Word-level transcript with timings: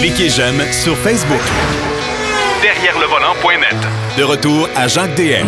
Cliquez 0.00 0.28
j'aime 0.28 0.60
sur 0.70 0.94
Facebook. 0.98 1.40
Derrière 2.62 2.94
le 3.00 3.06
volant.net. 3.06 3.76
De 4.18 4.22
retour 4.22 4.68
à 4.76 4.86
Jacques 4.86 5.14
DM. 5.16 5.46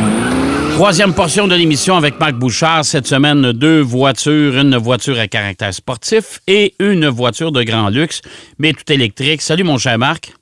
Troisième 0.77 1.13
portion 1.15 1.47
de 1.47 1.55
l'émission 1.55 1.97
avec 1.97 2.19
Marc 2.19 2.35
Bouchard. 2.35 2.85
Cette 2.85 3.07
semaine, 3.07 3.53
deux 3.53 3.81
voitures, 3.81 4.57
une 4.59 4.77
voiture 4.77 5.19
à 5.19 5.27
caractère 5.29 5.75
sportif 5.75 6.41
et 6.47 6.75
une 6.81 7.07
voiture 7.09 7.53
de 7.53 7.63
grand 7.65 7.91
luxe, 7.91 8.23
mais 8.59 8.73
tout 8.73 8.91
électrique. 8.91 9.43
Salut 9.43 9.65
mon 9.65 9.77
cher 9.79 9.99
Marc. 9.99 10.33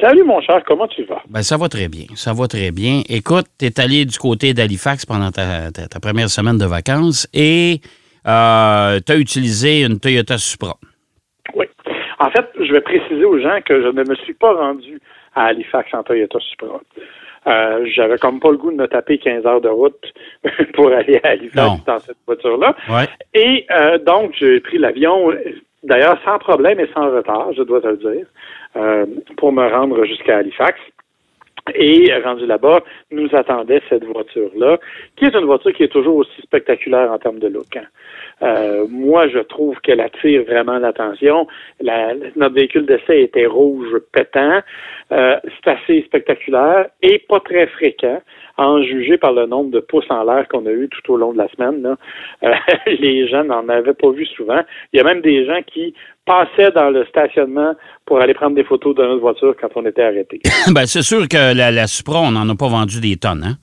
Salut 0.00 0.24
mon 0.24 0.40
cher, 0.40 0.60
comment 0.66 0.88
tu 0.88 1.04
vas? 1.04 1.22
Ben, 1.28 1.42
ça 1.44 1.56
va 1.56 1.68
très 1.68 1.86
bien. 1.88 2.06
Ça 2.16 2.32
va 2.32 2.48
très 2.48 2.72
bien. 2.72 3.02
Écoute, 3.08 3.46
tu 3.58 3.66
es 3.66 3.78
allé 3.80 4.04
du 4.04 4.18
côté 4.18 4.54
d'Halifax 4.54 5.06
pendant 5.06 5.30
ta, 5.30 5.70
ta- 5.70 5.86
ta 5.86 6.00
première 6.00 6.30
semaine 6.30 6.58
de 6.58 6.64
vacances 6.66 7.28
et 7.32 7.80
euh, 8.26 8.98
tu 9.06 9.12
as 9.12 9.16
utilisé 9.16 9.82
une 9.82 10.00
Toyota 10.00 10.36
Supra. 10.38 10.76
Oui. 11.54 11.66
En 12.22 12.30
fait, 12.30 12.46
je 12.60 12.72
vais 12.72 12.80
préciser 12.80 13.24
aux 13.24 13.38
gens 13.40 13.58
que 13.64 13.82
je 13.82 13.88
ne 13.88 14.04
me 14.08 14.14
suis 14.14 14.34
pas 14.34 14.52
rendu 14.54 15.00
à 15.34 15.46
Halifax 15.46 15.92
en 15.92 16.04
Toyota 16.04 16.38
Supra. 16.38 16.80
Euh, 17.48 17.84
J'avais 17.86 18.16
comme 18.18 18.38
pas 18.38 18.50
le 18.52 18.58
goût 18.58 18.70
de 18.70 18.76
me 18.76 18.86
taper 18.86 19.18
15 19.18 19.44
heures 19.44 19.60
de 19.60 19.68
route 19.68 20.00
pour 20.74 20.86
aller 20.92 21.20
à 21.24 21.30
Halifax 21.30 21.56
Non. 21.68 21.78
dans 21.84 21.98
cette 21.98 22.18
voiture-là. 22.24 22.76
Ouais. 22.88 23.08
Et 23.34 23.66
euh, 23.72 23.98
donc, 23.98 24.34
j'ai 24.38 24.60
pris 24.60 24.78
l'avion, 24.78 25.32
d'ailleurs 25.82 26.16
sans 26.24 26.38
problème 26.38 26.78
et 26.78 26.88
sans 26.94 27.10
retard, 27.10 27.52
je 27.56 27.64
dois 27.64 27.80
te 27.80 27.88
le 27.88 27.96
dire, 27.96 28.26
euh, 28.76 29.04
pour 29.36 29.50
me 29.52 29.66
rendre 29.68 30.04
jusqu'à 30.04 30.36
Halifax. 30.38 30.78
Et 31.76 32.12
rendu 32.24 32.44
là-bas, 32.46 32.80
nous 33.12 33.28
attendait 33.34 33.80
cette 33.88 34.04
voiture-là, 34.04 34.78
qui 35.16 35.26
est 35.26 35.34
une 35.34 35.44
voiture 35.44 35.72
qui 35.72 35.84
est 35.84 35.92
toujours 35.92 36.16
aussi 36.16 36.42
spectaculaire 36.42 37.12
en 37.12 37.18
termes 37.18 37.38
de 37.38 37.46
look. 37.46 37.76
hein. 37.76 37.86
Euh, 38.42 38.86
moi, 38.90 39.28
je 39.28 39.38
trouve 39.38 39.78
qu'elle 39.80 40.00
attire 40.00 40.42
vraiment 40.42 40.78
l'attention. 40.78 41.46
La- 41.80 42.14
notre 42.34 42.54
véhicule 42.56 42.86
d'essai 42.86 43.22
était 43.22 43.46
rouge 43.46 43.96
pétant. 44.12 44.60
Euh, 45.12 45.36
c'est 45.44 45.70
assez 45.70 46.02
spectaculaire 46.02 46.88
et 47.02 47.20
pas 47.20 47.38
très 47.38 47.68
fréquent, 47.68 48.20
en 48.62 48.82
juger 48.82 49.18
par 49.18 49.32
le 49.32 49.46
nombre 49.46 49.70
de 49.70 49.80
pouces 49.80 50.10
en 50.10 50.24
l'air 50.24 50.46
qu'on 50.48 50.64
a 50.66 50.70
eu 50.70 50.88
tout 50.88 51.12
au 51.12 51.16
long 51.16 51.32
de 51.32 51.38
la 51.38 51.48
semaine. 51.48 51.82
Là. 51.82 51.96
Euh, 52.44 52.52
les 52.98 53.28
gens 53.28 53.44
n'en 53.44 53.68
avaient 53.68 53.94
pas 53.94 54.10
vu 54.10 54.26
souvent. 54.26 54.60
Il 54.92 54.98
y 54.98 55.00
a 55.00 55.04
même 55.04 55.20
des 55.20 55.44
gens 55.46 55.60
qui 55.66 55.94
passaient 56.24 56.70
dans 56.72 56.90
le 56.90 57.04
stationnement 57.06 57.74
pour 58.06 58.20
aller 58.20 58.34
prendre 58.34 58.54
des 58.54 58.64
photos 58.64 58.94
de 58.94 59.02
notre 59.02 59.20
voiture 59.20 59.54
quand 59.60 59.68
on 59.76 59.84
était 59.86 60.02
arrêté. 60.02 60.40
ben, 60.74 60.86
c'est 60.86 61.02
sûr 61.02 61.26
que 61.28 61.54
la, 61.56 61.70
la 61.70 61.86
Supra, 61.86 62.20
on 62.20 62.30
n'en 62.30 62.48
a 62.48 62.54
pas 62.54 62.68
vendu 62.68 63.00
des 63.00 63.16
tonnes, 63.16 63.42
hein? 63.44 63.56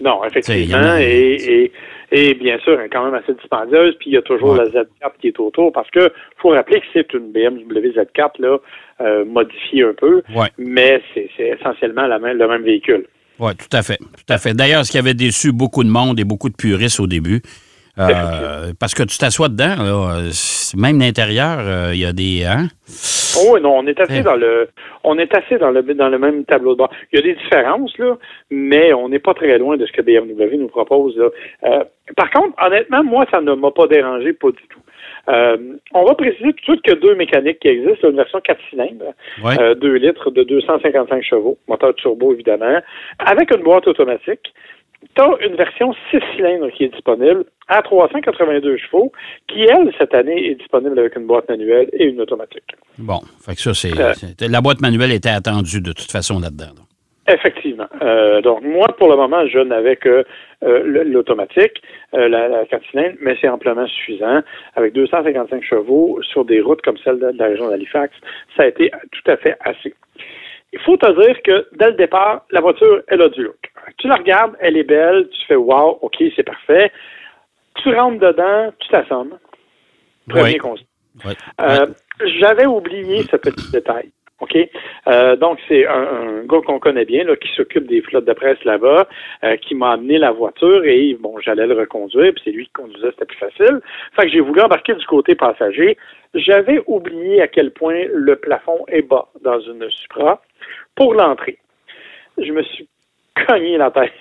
Non, 0.00 0.24
effectivement. 0.24 0.96
Et, 0.98 1.36
et, 1.36 1.72
et 2.10 2.34
bien 2.34 2.58
sûr, 2.58 2.78
elle 2.78 2.86
est 2.86 2.88
quand 2.88 3.04
même 3.04 3.14
assez 3.14 3.32
dispendieuse. 3.32 3.94
Puis 4.00 4.10
il 4.10 4.14
y 4.14 4.16
a 4.16 4.22
toujours 4.22 4.50
Ouais. 4.50 4.58
la 4.58 4.82
Z4 4.82 5.12
qui 5.20 5.28
est 5.28 5.38
autour 5.40 5.72
parce 5.72 5.88
que 5.90 6.10
faut 6.38 6.48
rappeler 6.50 6.80
que 6.80 6.86
c'est 6.92 7.12
une 7.14 7.30
BMW 7.32 7.92
Z4 7.94 8.30
là, 8.40 8.58
euh, 9.00 9.24
modifiée 9.24 9.84
un 9.84 9.94
peu, 9.94 10.22
Ouais. 10.34 10.48
mais 10.58 11.00
c'est 11.14 11.30
c'est 11.36 11.48
essentiellement 11.48 12.06
la 12.08 12.18
même, 12.18 12.36
le 12.36 12.48
même 12.48 12.62
véhicule. 12.64 13.06
Oui, 13.40 13.52
tout 13.56 13.76
à 13.76 13.82
fait. 13.82 13.98
Tout 13.98 14.32
à 14.32 14.38
fait. 14.38 14.54
D'ailleurs, 14.54 14.84
ce 14.86 14.92
qui 14.92 14.98
avait 14.98 15.14
déçu 15.14 15.52
beaucoup 15.52 15.82
de 15.84 15.88
monde 15.88 16.18
et 16.20 16.24
beaucoup 16.24 16.48
de 16.48 16.54
puristes 16.54 17.00
au 17.00 17.06
début, 17.06 17.42
euh, 17.98 18.72
parce 18.80 18.94
que 18.94 19.02
tu 19.02 19.18
t'assois 19.18 19.48
dedans, 19.48 19.76
là, 19.78 20.20
même 20.76 21.00
l'intérieur, 21.00 21.58
euh, 21.60 21.90
il 21.94 22.00
y 22.00 22.04
a 22.04 22.12
des. 22.12 22.44
Hein? 22.44 22.68
Oh 23.36 23.50
oui, 23.54 23.60
non, 23.60 23.78
on 23.78 23.86
est 23.86 23.98
assez 24.00 24.18
Ouais. 24.18 24.22
dans 24.22 24.36
le 24.36 24.68
on 25.02 25.18
est 25.18 25.34
assez 25.36 25.58
dans 25.58 25.70
le 25.70 25.82
dans 25.82 26.08
le 26.08 26.18
même 26.18 26.44
tableau 26.44 26.72
de 26.74 26.78
bord. 26.78 26.90
Il 27.12 27.18
y 27.18 27.22
a 27.22 27.22
des 27.22 27.34
différences 27.34 27.96
là, 27.98 28.16
mais 28.50 28.92
on 28.92 29.08
n'est 29.08 29.18
pas 29.18 29.34
très 29.34 29.58
loin 29.58 29.76
de 29.76 29.84
ce 29.86 29.92
que 29.92 30.02
BMW 30.02 30.56
nous 30.56 30.68
propose 30.68 31.16
là. 31.16 31.28
Euh, 31.64 31.84
par 32.16 32.30
contre, 32.30 32.54
honnêtement, 32.64 33.02
moi 33.02 33.26
ça 33.32 33.40
ne 33.40 33.52
m'a 33.54 33.72
pas 33.72 33.88
dérangé 33.88 34.32
pas 34.34 34.50
du 34.50 34.62
tout. 34.68 34.80
Euh, 35.28 35.56
on 35.94 36.04
va 36.04 36.14
préciser 36.14 36.52
tout 36.52 36.52
de 36.52 36.60
suite 36.62 36.82
qu'il 36.82 36.92
y 36.94 36.96
a 36.96 37.00
deux 37.00 37.14
mécaniques 37.14 37.58
qui 37.60 37.68
existent, 37.68 38.08
une 38.10 38.16
version 38.16 38.40
4 38.40 38.58
cylindres, 38.70 39.12
Ouais. 39.42 39.58
euh, 39.60 39.74
2 39.74 39.94
litres 39.94 40.30
de 40.30 40.42
255 40.42 41.22
chevaux, 41.22 41.58
moteur 41.68 41.94
turbo 41.94 42.32
évidemment, 42.34 42.78
avec 43.18 43.50
une 43.54 43.62
boîte 43.62 43.86
automatique. 43.88 44.52
Tu 45.14 45.20
as 45.22 45.28
une 45.46 45.54
version 45.56 45.92
6 46.10 46.18
cylindres 46.34 46.70
qui 46.72 46.84
est 46.84 46.88
disponible 46.88 47.44
à 47.68 47.82
382 47.82 48.76
chevaux, 48.78 49.12
qui, 49.48 49.62
elle, 49.62 49.92
cette 49.98 50.14
année, 50.14 50.50
est 50.50 50.54
disponible 50.54 50.98
avec 50.98 51.14
une 51.16 51.26
boîte 51.26 51.48
manuelle 51.48 51.88
et 51.92 52.04
une 52.04 52.20
automatique. 52.20 52.64
Bon, 52.98 53.20
fait 53.44 53.54
que 53.54 53.60
ça, 53.60 53.74
c'est. 53.74 53.98
Euh. 53.98 54.12
La 54.48 54.60
boîte 54.62 54.80
manuelle 54.80 55.12
était 55.12 55.28
attendue 55.30 55.80
de 55.82 55.92
toute 55.92 56.10
façon 56.10 56.40
là-dedans. 56.40 56.72
là. 56.76 56.82
Effectivement. 57.26 57.86
Euh, 58.02 58.42
donc, 58.42 58.62
moi, 58.62 58.86
pour 58.98 59.08
le 59.08 59.16
moment, 59.16 59.46
je 59.46 59.58
n'avais 59.58 59.96
que 59.96 60.24
euh, 60.62 61.04
l'automatique, 61.04 61.82
euh, 62.12 62.28
la, 62.28 62.48
la 62.48 62.66
4 62.66 62.84
cylindres, 62.90 63.16
mais 63.20 63.36
c'est 63.40 63.48
amplement 63.48 63.86
suffisant. 63.86 64.42
Avec 64.76 64.92
255 64.92 65.62
chevaux 65.62 66.20
sur 66.22 66.44
des 66.44 66.60
routes 66.60 66.82
comme 66.82 66.98
celle 66.98 67.18
de, 67.18 67.30
de 67.32 67.38
la 67.38 67.46
région 67.46 67.68
d'Halifax, 67.68 68.14
ça 68.56 68.64
a 68.64 68.66
été 68.66 68.90
tout 69.12 69.30
à 69.30 69.36
fait 69.38 69.56
assez. 69.60 69.94
Il 70.74 70.80
faut 70.80 70.96
te 70.96 71.10
dire 71.24 71.40
que, 71.42 71.66
dès 71.78 71.86
le 71.86 71.96
départ, 71.96 72.44
la 72.50 72.60
voiture, 72.60 73.02
elle 73.08 73.22
a 73.22 73.28
du 73.28 73.44
look. 73.44 73.70
Tu 73.98 74.08
la 74.08 74.16
regardes, 74.16 74.56
elle 74.60 74.76
est 74.76 74.84
belle, 74.84 75.28
tu 75.30 75.46
fais 75.46 75.54
«wow, 75.56 75.98
OK, 76.02 76.16
c'est 76.34 76.42
parfait». 76.42 76.90
Tu 77.76 77.94
rentres 77.94 78.18
dedans, 78.18 78.72
tu 78.80 78.88
t'assommes. 78.88 79.38
Très 80.28 80.42
Oui. 81.24 81.32
Euh, 81.60 81.86
J'avais 82.40 82.66
oublié 82.66 83.22
ce 83.22 83.36
petit 83.36 83.70
détail. 83.70 84.10
OK? 84.40 84.56
Euh, 85.06 85.36
donc, 85.36 85.58
c'est 85.68 85.86
un, 85.86 85.92
un 85.92 86.44
gars 86.44 86.60
qu'on 86.64 86.78
connaît 86.78 87.04
bien, 87.04 87.24
là, 87.24 87.36
qui 87.36 87.48
s'occupe 87.54 87.86
des 87.86 88.00
flottes 88.02 88.24
de 88.24 88.32
presse 88.32 88.62
là-bas, 88.64 89.06
euh, 89.44 89.56
qui 89.56 89.74
m'a 89.74 89.92
amené 89.92 90.18
la 90.18 90.32
voiture 90.32 90.84
et, 90.84 91.16
bon, 91.20 91.38
j'allais 91.40 91.66
le 91.66 91.74
reconduire, 91.74 92.32
puis 92.32 92.42
c'est 92.44 92.52
lui 92.52 92.66
qui 92.66 92.72
conduisait, 92.72 93.10
c'était 93.10 93.26
plus 93.26 93.38
facile. 93.38 93.80
Fait 94.16 94.22
que 94.22 94.28
j'ai 94.30 94.40
voulu 94.40 94.60
embarquer 94.60 94.94
du 94.94 95.06
côté 95.06 95.34
passager. 95.34 95.96
J'avais 96.34 96.82
oublié 96.86 97.42
à 97.42 97.48
quel 97.48 97.70
point 97.70 98.04
le 98.12 98.36
plafond 98.36 98.84
est 98.88 99.02
bas 99.02 99.28
dans 99.42 99.60
une 99.60 99.88
Supra 99.90 100.42
pour 100.94 101.14
l'entrée. 101.14 101.58
Je 102.38 102.50
me 102.52 102.62
suis 102.62 102.88
cogné 103.46 103.76
la 103.76 103.90
tête. 103.90 104.12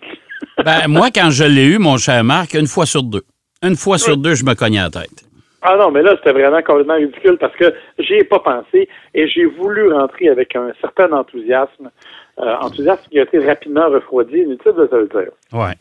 Ben, 0.63 0.87
moi, 0.87 1.07
quand 1.13 1.29
je 1.31 1.45
l'ai 1.45 1.65
eu, 1.65 1.77
mon 1.79 1.97
cher 1.97 2.23
Marc, 2.23 2.53
une 2.53 2.67
fois 2.67 2.85
sur 2.85 3.03
deux. 3.03 3.23
Une 3.63 3.75
fois 3.75 3.97
sur 3.97 4.17
deux, 4.17 4.35
je 4.35 4.43
me 4.43 4.53
cognais 4.55 4.81
la 4.81 4.89
tête. 4.89 5.23
Ah 5.63 5.77
non, 5.77 5.91
mais 5.91 6.01
là, 6.01 6.15
c'était 6.17 6.33
vraiment 6.33 6.61
complètement 6.61 6.95
ridicule 6.95 7.37
parce 7.37 7.55
que 7.55 7.73
j'y 7.99 8.15
ai 8.15 8.23
pas 8.23 8.39
pensé 8.39 8.87
et 9.13 9.27
j'ai 9.27 9.45
voulu 9.45 9.91
rentrer 9.93 10.27
avec 10.29 10.55
un 10.55 10.71
certain 10.81 11.11
enthousiasme. 11.13 11.89
Euh, 12.39 12.55
enthousiasme 12.61 13.07
qui 13.09 13.19
a 13.19 13.23
été 13.23 13.39
rapidement 13.39 13.87
refroidi, 13.89 14.39
inutile 14.39 14.73
de 14.73 14.87
se 14.87 14.95
le 14.95 15.07
dire. 15.07 15.31
Ouais. 15.53 15.73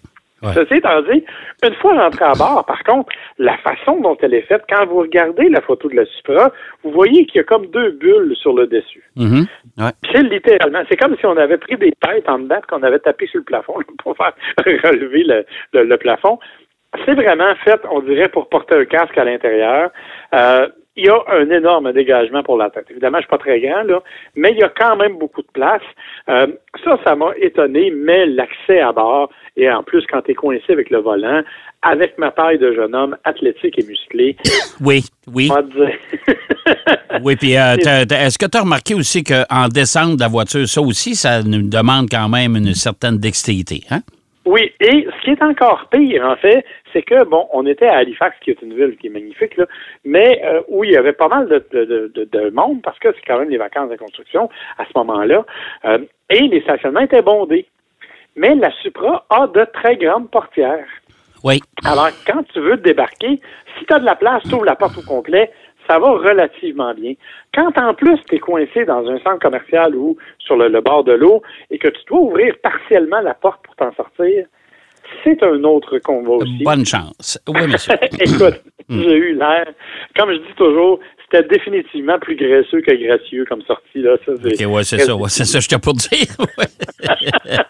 Ouais. 0.42 0.54
Ceci 0.54 0.74
étant 0.74 1.00
dit, 1.02 1.24
une 1.64 1.74
fois 1.74 1.94
rentré 1.94 2.24
à 2.24 2.32
bord, 2.34 2.64
par 2.66 2.82
contre, 2.82 3.12
la 3.38 3.56
façon 3.58 4.00
dont 4.00 4.16
elle 4.22 4.34
est 4.34 4.42
faite, 4.42 4.62
quand 4.68 4.84
vous 4.86 4.98
regardez 5.02 5.48
la 5.48 5.60
photo 5.60 5.88
de 5.88 5.94
la 5.94 6.04
Supra, 6.04 6.50
vous 6.82 6.90
voyez 6.90 7.26
qu'il 7.26 7.36
y 7.36 7.40
a 7.40 7.44
comme 7.44 7.66
deux 7.68 7.92
bulles 7.92 8.34
sur 8.36 8.52
le 8.52 8.66
dessus. 8.66 9.04
Mhm. 9.16 9.46
Ouais. 9.78 9.90
C'est 10.12 10.22
littéralement, 10.24 10.82
c'est 10.88 10.96
comme 10.96 11.16
si 11.16 11.26
on 11.26 11.36
avait 11.36 11.58
pris 11.58 11.76
des 11.76 11.92
têtes 11.92 12.28
en 12.28 12.40
dedans 12.40 12.60
qu'on 12.68 12.82
avait 12.82 12.98
tapé 12.98 13.28
sur 13.28 13.38
le 13.38 13.44
plafond 13.44 13.74
pour 14.02 14.16
faire 14.16 14.32
relever 14.84 15.22
le, 15.22 15.44
le- 15.74 15.84
le 15.84 15.96
plafond. 15.96 16.40
C'est 17.04 17.14
vraiment 17.14 17.54
fait, 17.64 17.80
on 17.90 18.00
dirait, 18.00 18.28
pour 18.28 18.48
porter 18.48 18.76
un 18.76 18.84
casque 18.84 19.16
à 19.16 19.24
l'intérieur. 19.24 19.90
Euh, 20.34 20.68
il 20.94 21.06
y 21.06 21.08
a 21.08 21.18
un 21.28 21.48
énorme 21.48 21.90
dégagement 21.92 22.42
pour 22.42 22.58
la 22.58 22.68
tête. 22.68 22.84
Évidemment, 22.90 23.16
je 23.18 23.22
suis 23.22 23.30
pas 23.30 23.38
très 23.38 23.60
grand, 23.60 23.82
là, 23.84 24.02
mais 24.36 24.50
il 24.52 24.58
y 24.58 24.62
a 24.62 24.68
quand 24.68 24.96
même 24.96 25.16
beaucoup 25.16 25.40
de 25.40 25.50
place. 25.54 25.82
Euh, 26.28 26.48
ça, 26.84 26.98
ça 27.02 27.16
m'a 27.16 27.32
étonné, 27.40 27.90
mais 27.90 28.26
l'accès 28.26 28.80
à 28.80 28.92
bord, 28.92 29.30
et 29.56 29.70
en 29.70 29.82
plus, 29.82 30.04
quand 30.06 30.20
tu 30.20 30.32
es 30.32 30.34
coincé 30.34 30.64
avec 30.68 30.90
le 30.90 30.98
volant, 30.98 31.42
avec 31.80 32.18
ma 32.18 32.30
taille 32.30 32.58
de 32.58 32.74
jeune 32.74 32.94
homme 32.94 33.16
athlétique 33.24 33.78
et 33.78 33.86
musclé, 33.86 34.36
Oui, 34.80 35.02
oui. 35.32 35.48
dire. 35.74 35.96
Oui, 37.22 37.36
puis 37.36 37.56
euh, 37.56 37.74
est-ce 37.76 38.38
que 38.38 38.46
tu 38.46 38.56
as 38.56 38.62
remarqué 38.62 38.94
aussi 38.94 39.22
qu'en 39.22 39.68
descente 39.68 40.16
de 40.16 40.20
la 40.20 40.28
voiture, 40.28 40.66
ça 40.66 40.80
aussi, 40.80 41.14
ça 41.14 41.42
nous 41.42 41.68
demande 41.68 42.08
quand 42.10 42.28
même 42.28 42.56
une 42.56 42.74
certaine 42.74 43.18
dextérité, 43.18 43.82
hein? 43.90 44.00
Oui, 44.44 44.72
et 44.80 45.06
ce 45.06 45.24
qui 45.24 45.30
est 45.30 45.42
encore 45.42 45.88
pire, 45.90 46.24
en 46.24 46.36
fait, 46.36 46.64
c'est 46.92 47.02
que, 47.02 47.24
bon, 47.24 47.48
on 47.52 47.66
était 47.66 47.86
à 47.86 47.96
Halifax, 47.96 48.36
qui 48.40 48.50
est 48.50 48.62
une 48.62 48.74
ville 48.74 48.96
qui 48.96 49.06
est 49.08 49.10
magnifique, 49.10 49.56
là, 49.56 49.66
mais 50.04 50.42
euh, 50.44 50.60
où 50.68 50.84
il 50.84 50.92
y 50.92 50.96
avait 50.96 51.12
pas 51.12 51.28
mal 51.28 51.48
de, 51.48 51.64
de, 51.72 52.10
de, 52.14 52.24
de 52.24 52.50
monde, 52.50 52.82
parce 52.82 52.98
que 52.98 53.08
c'est 53.12 53.26
quand 53.26 53.38
même 53.38 53.50
les 53.50 53.58
vacances 53.58 53.90
de 53.90 53.96
construction 53.96 54.48
à 54.78 54.84
ce 54.84 54.90
moment-là, 54.96 55.44
euh, 55.84 55.98
et 56.30 56.40
les 56.48 56.60
stationnements 56.62 57.00
étaient 57.00 57.22
bondés. 57.22 57.66
Mais 58.36 58.54
la 58.54 58.70
Supra 58.82 59.26
a 59.28 59.46
de 59.46 59.64
très 59.72 59.96
grandes 59.96 60.30
portières. 60.30 60.86
Oui. 61.44 61.60
Alors, 61.84 62.10
quand 62.26 62.42
tu 62.52 62.60
veux 62.60 62.76
débarquer, 62.76 63.40
si 63.78 63.84
tu 63.84 63.92
as 63.92 63.98
de 63.98 64.04
la 64.04 64.14
place, 64.14 64.42
tu 64.44 64.54
ouvres 64.54 64.64
la 64.64 64.76
porte 64.76 64.96
au 64.96 65.02
complet, 65.02 65.50
ça 65.88 65.98
va 65.98 66.10
relativement 66.12 66.94
bien. 66.94 67.14
Quand 67.52 67.76
en 67.76 67.92
plus 67.94 68.18
tu 68.28 68.36
es 68.36 68.38
coincé 68.38 68.84
dans 68.84 69.06
un 69.08 69.18
centre 69.18 69.40
commercial 69.40 69.94
ou 69.96 70.16
sur 70.38 70.56
le, 70.56 70.68
le 70.68 70.80
bord 70.80 71.02
de 71.04 71.12
l'eau 71.12 71.42
et 71.70 71.78
que 71.78 71.88
tu 71.88 72.00
dois 72.06 72.20
ouvrir 72.20 72.54
partiellement 72.62 73.20
la 73.20 73.34
porte 73.34 73.62
pour 73.64 73.74
t'en 73.74 73.92
sortir, 73.94 74.46
c'est 75.24 75.42
un 75.42 75.62
autre 75.64 75.98
combat 75.98 76.32
aussi. 76.32 76.62
Bonne 76.64 76.84
chance. 76.84 77.38
Oui, 77.48 77.66
monsieur. 77.66 77.94
Écoute, 78.20 78.62
j'ai 78.88 79.16
eu 79.16 79.34
l'air, 79.34 79.66
comme 80.16 80.32
je 80.32 80.38
dis 80.38 80.54
toujours, 80.56 81.00
c'était 81.24 81.48
définitivement 81.48 82.18
plus 82.18 82.36
graisseux 82.36 82.80
que 82.80 82.94
gracieux 82.94 83.44
comme 83.48 83.62
sortie. 83.62 84.02
Là. 84.02 84.16
Ça, 84.24 84.32
OK, 84.32 84.72
ouais, 84.74 84.84
c'est 84.84 84.98
ça. 84.98 85.14
ouais, 85.14 85.28
c'est 85.28 85.44
ça, 85.44 85.60
je 85.60 85.68
t'ai 85.68 85.78
pour 85.78 85.94
dire. 85.94 86.10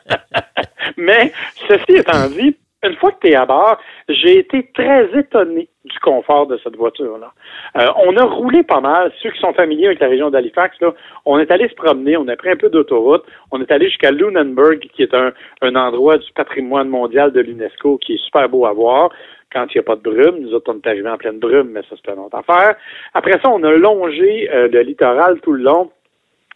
Mais, 0.97 1.33
ceci 1.69 1.99
étant 1.99 2.29
dit, 2.29 2.57
une 2.83 2.97
fois 2.97 3.13
que 3.13 3.27
tu 3.27 3.33
es 3.33 3.37
à 3.37 3.47
bord, 3.47 3.79
j'ai 4.09 4.39
été 4.39 4.69
très 4.75 5.09
étonné 5.19 5.69
du 5.85 5.99
confort 6.01 6.47
de 6.47 6.59
cette 6.63 6.77
voiture-là. 6.77 7.33
Euh, 7.77 7.87
on 8.05 8.17
a 8.17 8.25
roulé 8.25 8.63
pas 8.63 8.81
mal. 8.81 9.13
Ceux 9.23 9.31
qui 9.31 9.41
sont 9.41 9.53
familiers 9.53 9.87
avec 9.87 10.01
la 10.01 10.09
région 10.09 10.31
d'Halifax, 10.31 10.81
là, 10.81 10.93
on 11.25 11.39
est 11.39 11.51
allé 11.51 11.69
se 11.69 11.75
promener, 11.75 12.17
on 12.17 12.29
a 12.29 12.37
pris 12.37 12.51
un 12.51 12.57
peu 12.57 12.71
d'autoroute, 12.71 13.25
on 13.51 13.61
est 13.61 13.71
allé 13.71 13.87
jusqu'à 13.87 14.11
Lunenburg, 14.11 14.79
qui 14.95 15.03
est 15.03 15.15
un, 15.15 15.33
un 15.61 15.77
endroit 15.77 16.19
du 16.19 16.33
patrimoine 16.33 16.89
mondial 16.89 17.33
de 17.33 17.41
l'UNESCO 17.41 17.99
qui 17.99 18.15
est 18.15 18.25
super 18.25 18.49
beau 18.49 18.67
à 18.67 18.73
voir 18.73 19.11
quand 19.53 19.67
il 19.67 19.79
n'y 19.79 19.81
a 19.81 19.85
pas 19.85 19.97
de 19.97 20.03
brume. 20.03 20.41
Nous 20.41 20.55
autres, 20.55 20.73
on 20.73 20.79
est 20.79 20.87
arrivés 20.87 21.11
en 21.11 21.19
pleine 21.19 21.39
brume, 21.39 21.71
mais 21.71 21.83
ça, 21.83 21.97
c'est 21.97 22.13
une 22.13 22.19
autre 22.19 22.37
affaire. 22.37 22.75
Après 23.15 23.33
ça, 23.43 23.51
on 23.51 23.63
a 23.63 23.71
longé 23.73 24.51
euh, 24.53 24.69
le 24.69 24.81
littoral 24.81 25.41
tout 25.41 25.53
le 25.53 25.63
long 25.63 25.91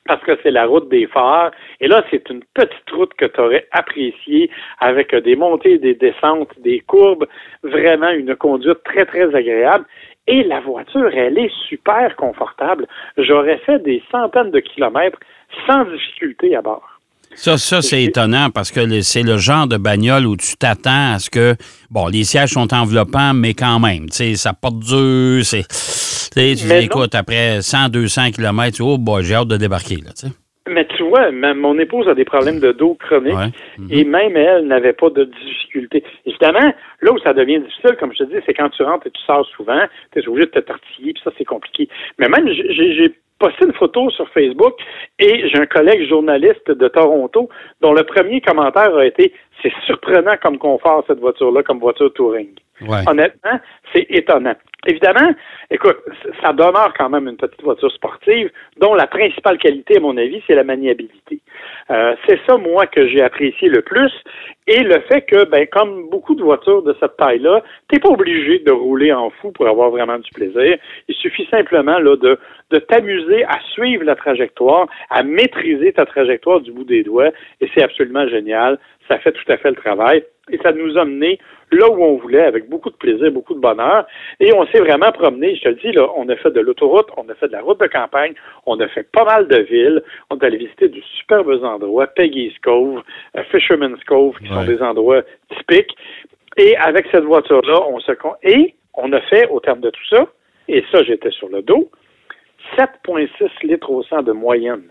parce 0.06 0.22
que 0.24 0.38
c'est 0.42 0.50
la 0.50 0.66
route 0.66 0.88
des 0.88 1.06
phares. 1.06 1.50
Et 1.80 1.88
là, 1.88 2.04
c'est 2.10 2.28
une 2.30 2.42
petite 2.54 2.90
route 2.92 3.12
que 3.14 3.26
tu 3.26 3.40
aurais 3.40 3.66
appréciée 3.72 4.50
avec 4.80 5.14
des 5.14 5.36
montées, 5.36 5.78
des 5.78 5.94
descentes, 5.94 6.50
des 6.62 6.80
courbes, 6.80 7.26
vraiment 7.62 8.10
une 8.10 8.34
conduite 8.36 8.82
très, 8.84 9.04
très 9.04 9.34
agréable. 9.34 9.84
Et 10.28 10.42
la 10.42 10.60
voiture, 10.60 11.10
elle 11.14 11.38
est 11.38 11.52
super 11.68 12.16
confortable. 12.16 12.86
J'aurais 13.16 13.58
fait 13.58 13.82
des 13.82 14.02
centaines 14.10 14.50
de 14.50 14.60
kilomètres 14.60 15.18
sans 15.66 15.84
difficulté 15.84 16.56
à 16.56 16.62
bord. 16.62 16.96
Ça, 17.34 17.58
ça 17.58 17.82
c'est 17.82 18.02
étonnant 18.02 18.48
parce 18.50 18.72
que 18.72 19.00
c'est 19.02 19.22
le 19.22 19.36
genre 19.36 19.66
de 19.66 19.76
bagnole 19.76 20.26
où 20.26 20.36
tu 20.36 20.56
t'attends 20.56 21.14
à 21.14 21.18
ce 21.18 21.28
que, 21.28 21.54
bon, 21.90 22.08
les 22.08 22.24
sièges 22.24 22.50
sont 22.50 22.72
enveloppants, 22.72 23.34
mais 23.34 23.52
quand 23.52 23.78
même, 23.78 24.08
tu 24.08 24.16
sais, 24.16 24.34
ça 24.36 24.52
porte 24.54 24.78
dur, 24.78 25.44
c'est... 25.44 25.66
tu 26.36 26.56
sais, 26.56 26.74
non. 26.74 26.80
écoute, 26.80 27.14
après 27.14 27.60
100, 27.62 27.88
200 27.90 28.30
km, 28.32 28.80
oh, 28.82 28.98
boy, 28.98 29.22
j'ai 29.24 29.34
hâte 29.34 29.48
de 29.48 29.56
débarquer, 29.56 29.96
là, 29.96 30.10
tu 30.18 30.26
sais. 30.28 30.32
Mais 30.68 30.84
tu 30.96 31.04
vois, 31.04 31.30
ma- 31.30 31.54
mon 31.54 31.78
épouse 31.78 32.08
a 32.08 32.14
des 32.14 32.24
problèmes 32.24 32.58
de 32.58 32.72
dos 32.72 32.94
chroniques 32.98 33.32
Ouais. 33.34 33.50
Et 33.88 34.02
même 34.02 34.36
elle 34.36 34.66
n'avait 34.66 34.94
pas 34.94 35.10
de 35.10 35.22
difficulté. 35.24 36.02
Évidemment, 36.24 36.72
là 37.02 37.12
où 37.12 37.18
ça 37.20 37.32
devient 37.34 37.60
difficile, 37.60 37.96
comme 38.00 38.12
je 38.12 38.24
te 38.24 38.30
dis, 38.30 38.42
c'est 38.44 38.52
quand 38.54 38.68
tu 38.70 38.82
rentres 38.82 39.06
et 39.06 39.10
tu 39.12 39.20
sors 39.24 39.46
souvent, 39.56 39.82
tu 40.12 40.18
es 40.18 40.26
obligé 40.28 40.46
de 40.46 40.50
te 40.50 40.58
tortiller, 40.58 41.12
puis 41.12 41.22
ça, 41.22 41.30
c'est 41.38 41.44
compliqué. 41.44 41.88
Mais 42.18 42.28
même, 42.28 42.48
j'ai 42.50 43.14
posté 43.38 43.64
une 43.66 43.74
photo 43.74 44.10
sur 44.10 44.28
Facebook 44.30 44.74
et 45.18 45.48
j'ai 45.48 45.58
un 45.58 45.66
collègue 45.66 46.08
journaliste 46.08 46.70
de 46.70 46.88
Toronto 46.88 47.48
dont 47.80 47.92
le 47.92 48.02
premier 48.04 48.40
commentaire 48.40 48.94
a 48.96 49.04
été 49.04 49.32
«C'est 49.62 49.72
surprenant 49.86 50.36
comme 50.42 50.58
confort, 50.58 51.04
cette 51.06 51.20
voiture-là, 51.20 51.62
comme 51.62 51.78
voiture 51.78 52.12
touring». 52.12 52.48
Ouais. 52.82 52.98
Honnêtement, 53.06 53.58
c'est 53.94 54.06
étonnant. 54.10 54.54
Évidemment, 54.86 55.34
écoute, 55.70 55.96
ça 56.42 56.52
demeure 56.52 56.92
quand 56.96 57.08
même 57.08 57.26
une 57.26 57.36
petite 57.36 57.62
voiture 57.62 57.90
sportive 57.90 58.50
dont 58.76 58.94
la 58.94 59.06
principale 59.06 59.56
qualité, 59.56 59.96
à 59.96 60.00
mon 60.00 60.16
avis, 60.16 60.42
c'est 60.46 60.54
la 60.54 60.62
maniabilité. 60.62 61.40
Euh, 61.90 62.14
c'est 62.26 62.38
ça, 62.46 62.56
moi, 62.58 62.86
que 62.86 63.08
j'ai 63.08 63.22
apprécié 63.22 63.68
le 63.68 63.80
plus. 63.80 64.12
Et 64.66 64.82
le 64.82 65.00
fait 65.08 65.22
que, 65.22 65.44
ben, 65.44 65.66
comme 65.66 66.10
beaucoup 66.10 66.34
de 66.34 66.42
voitures 66.42 66.82
de 66.82 66.94
cette 67.00 67.16
taille-là, 67.16 67.62
t'es 67.88 67.98
pas 67.98 68.10
obligé 68.10 68.58
de 68.58 68.70
rouler 68.70 69.12
en 69.12 69.30
fou 69.30 69.52
pour 69.52 69.66
avoir 69.66 69.90
vraiment 69.90 70.18
du 70.18 70.30
plaisir. 70.32 70.76
Il 71.08 71.14
suffit 71.14 71.48
simplement 71.50 71.98
là, 71.98 72.16
de, 72.16 72.38
de 72.70 72.78
t'amuser 72.78 73.25
à 73.44 73.58
suivre 73.72 74.04
la 74.04 74.14
trajectoire, 74.14 74.86
à 75.10 75.22
maîtriser 75.22 75.92
ta 75.92 76.06
trajectoire 76.06 76.60
du 76.60 76.72
bout 76.72 76.84
des 76.84 77.02
doigts. 77.02 77.30
Et 77.60 77.68
c'est 77.74 77.82
absolument 77.82 78.26
génial. 78.28 78.78
Ça 79.08 79.18
fait 79.18 79.32
tout 79.32 79.50
à 79.52 79.56
fait 79.56 79.70
le 79.70 79.76
travail. 79.76 80.24
Et 80.50 80.58
ça 80.58 80.72
nous 80.72 80.96
a 80.96 81.04
mené 81.04 81.38
là 81.72 81.90
où 81.90 82.02
on 82.04 82.16
voulait, 82.16 82.44
avec 82.44 82.68
beaucoup 82.68 82.90
de 82.90 82.96
plaisir, 82.96 83.32
beaucoup 83.32 83.54
de 83.54 83.58
bonheur. 83.58 84.06
Et 84.38 84.52
on 84.54 84.64
s'est 84.66 84.78
vraiment 84.78 85.10
promené, 85.10 85.56
je 85.56 85.62
te 85.62 85.68
le 85.68 85.74
dis, 85.74 85.90
là, 85.90 86.08
on 86.16 86.28
a 86.28 86.36
fait 86.36 86.52
de 86.52 86.60
l'autoroute, 86.60 87.08
on 87.16 87.28
a 87.28 87.34
fait 87.34 87.48
de 87.48 87.52
la 87.52 87.62
route 87.62 87.80
de 87.80 87.86
campagne, 87.88 88.34
on 88.66 88.78
a 88.78 88.86
fait 88.88 89.10
pas 89.10 89.24
mal 89.24 89.48
de 89.48 89.58
villes, 89.62 90.02
on 90.30 90.38
est 90.38 90.44
allé 90.44 90.58
visiter 90.58 90.88
de 90.88 91.00
superbes 91.18 91.64
endroits, 91.64 92.06
Peggy's 92.06 92.56
Cove, 92.60 93.02
euh, 93.36 93.42
Fisherman's 93.50 94.02
Cove, 94.04 94.36
qui 94.38 94.46
sont 94.46 94.64
des 94.64 94.80
endroits 94.80 95.22
typiques. 95.56 95.96
Et 96.56 96.76
avec 96.76 97.06
cette 97.10 97.24
voiture-là, 97.24 97.80
on 97.88 97.98
se 97.98 98.12
con- 98.12 98.36
et 98.44 98.76
on 98.94 99.12
a 99.12 99.20
fait, 99.22 99.48
au 99.48 99.58
terme 99.58 99.80
de 99.80 99.90
tout 99.90 100.06
ça, 100.08 100.26
et 100.68 100.84
ça, 100.92 101.02
j'étais 101.02 101.30
sur 101.32 101.48
le 101.48 101.62
dos, 101.62 101.90
7,6 102.76 103.28
litres 103.64 103.90
au 103.90 104.02
100 104.02 104.22
de 104.22 104.32
moyenne. 104.32 104.82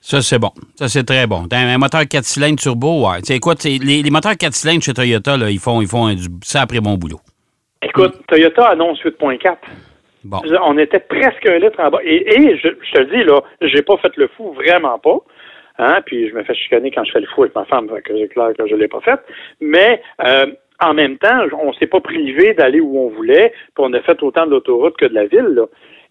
Ça, 0.00 0.22
c'est 0.22 0.38
bon. 0.38 0.50
Ça, 0.76 0.88
c'est 0.88 1.04
très 1.04 1.26
bon. 1.26 1.46
T'as 1.48 1.58
un 1.58 1.78
moteur 1.78 2.02
4 2.08 2.24
cylindres 2.24 2.58
turbo, 2.58 3.06
ouais. 3.06 3.18
Tu 3.20 3.26
sais, 3.26 3.36
écoute, 3.36 3.64
les, 3.64 3.78
les 4.02 4.10
moteurs 4.10 4.36
4 4.36 4.52
cylindres 4.54 4.82
chez 4.82 4.94
Toyota, 4.94 5.36
là, 5.36 5.50
ils 5.50 5.58
font, 5.58 5.82
ils 5.82 5.88
font 5.88 6.06
un, 6.06 6.14
du 6.14 6.28
après 6.54 6.80
bon 6.80 6.94
boulot. 6.94 7.20
Écoute, 7.82 8.14
Toyota 8.26 8.68
annonce 8.68 9.02
8,4. 9.02 9.56
Bon. 10.24 10.40
On 10.64 10.76
était 10.78 11.00
presque 11.00 11.46
un 11.46 11.58
litre 11.58 11.80
en 11.80 11.90
bas. 11.90 12.00
Et, 12.02 12.28
et 12.28 12.56
je, 12.58 12.68
je 12.68 12.92
te 12.92 13.00
le 13.00 13.06
dis, 13.06 13.24
là, 13.24 13.40
j'ai 13.62 13.82
pas 13.82 13.96
fait 13.98 14.14
le 14.16 14.28
fou, 14.28 14.52
vraiment 14.52 14.98
pas. 14.98 15.18
Hein, 15.78 16.00
puis 16.04 16.28
je 16.28 16.34
me 16.34 16.42
fais 16.44 16.54
chicaner 16.54 16.90
quand 16.90 17.04
je 17.04 17.12
fais 17.12 17.20
le 17.20 17.26
fou 17.26 17.42
avec 17.42 17.54
ma 17.54 17.64
femme, 17.64 17.88
que 17.88 18.12
c'est 18.14 18.28
clair 18.28 18.50
que 18.58 18.66
je 18.66 18.74
l'ai 18.74 18.88
pas 18.88 19.00
fait. 19.00 19.18
Mais 19.60 20.02
euh, 20.22 20.46
en 20.80 20.94
même 20.94 21.16
temps, 21.18 21.46
on 21.58 21.72
s'est 21.74 21.86
pas 21.86 22.00
privé 22.00 22.54
d'aller 22.54 22.80
où 22.80 22.98
on 22.98 23.08
voulait, 23.08 23.52
puis 23.74 23.78
on 23.78 23.92
a 23.94 24.00
fait 24.00 24.22
autant 24.22 24.46
de 24.46 24.50
l'autoroute 24.50 24.96
que 24.96 25.06
de 25.06 25.14
la 25.14 25.26
ville. 25.26 25.54
Là. 25.54 25.64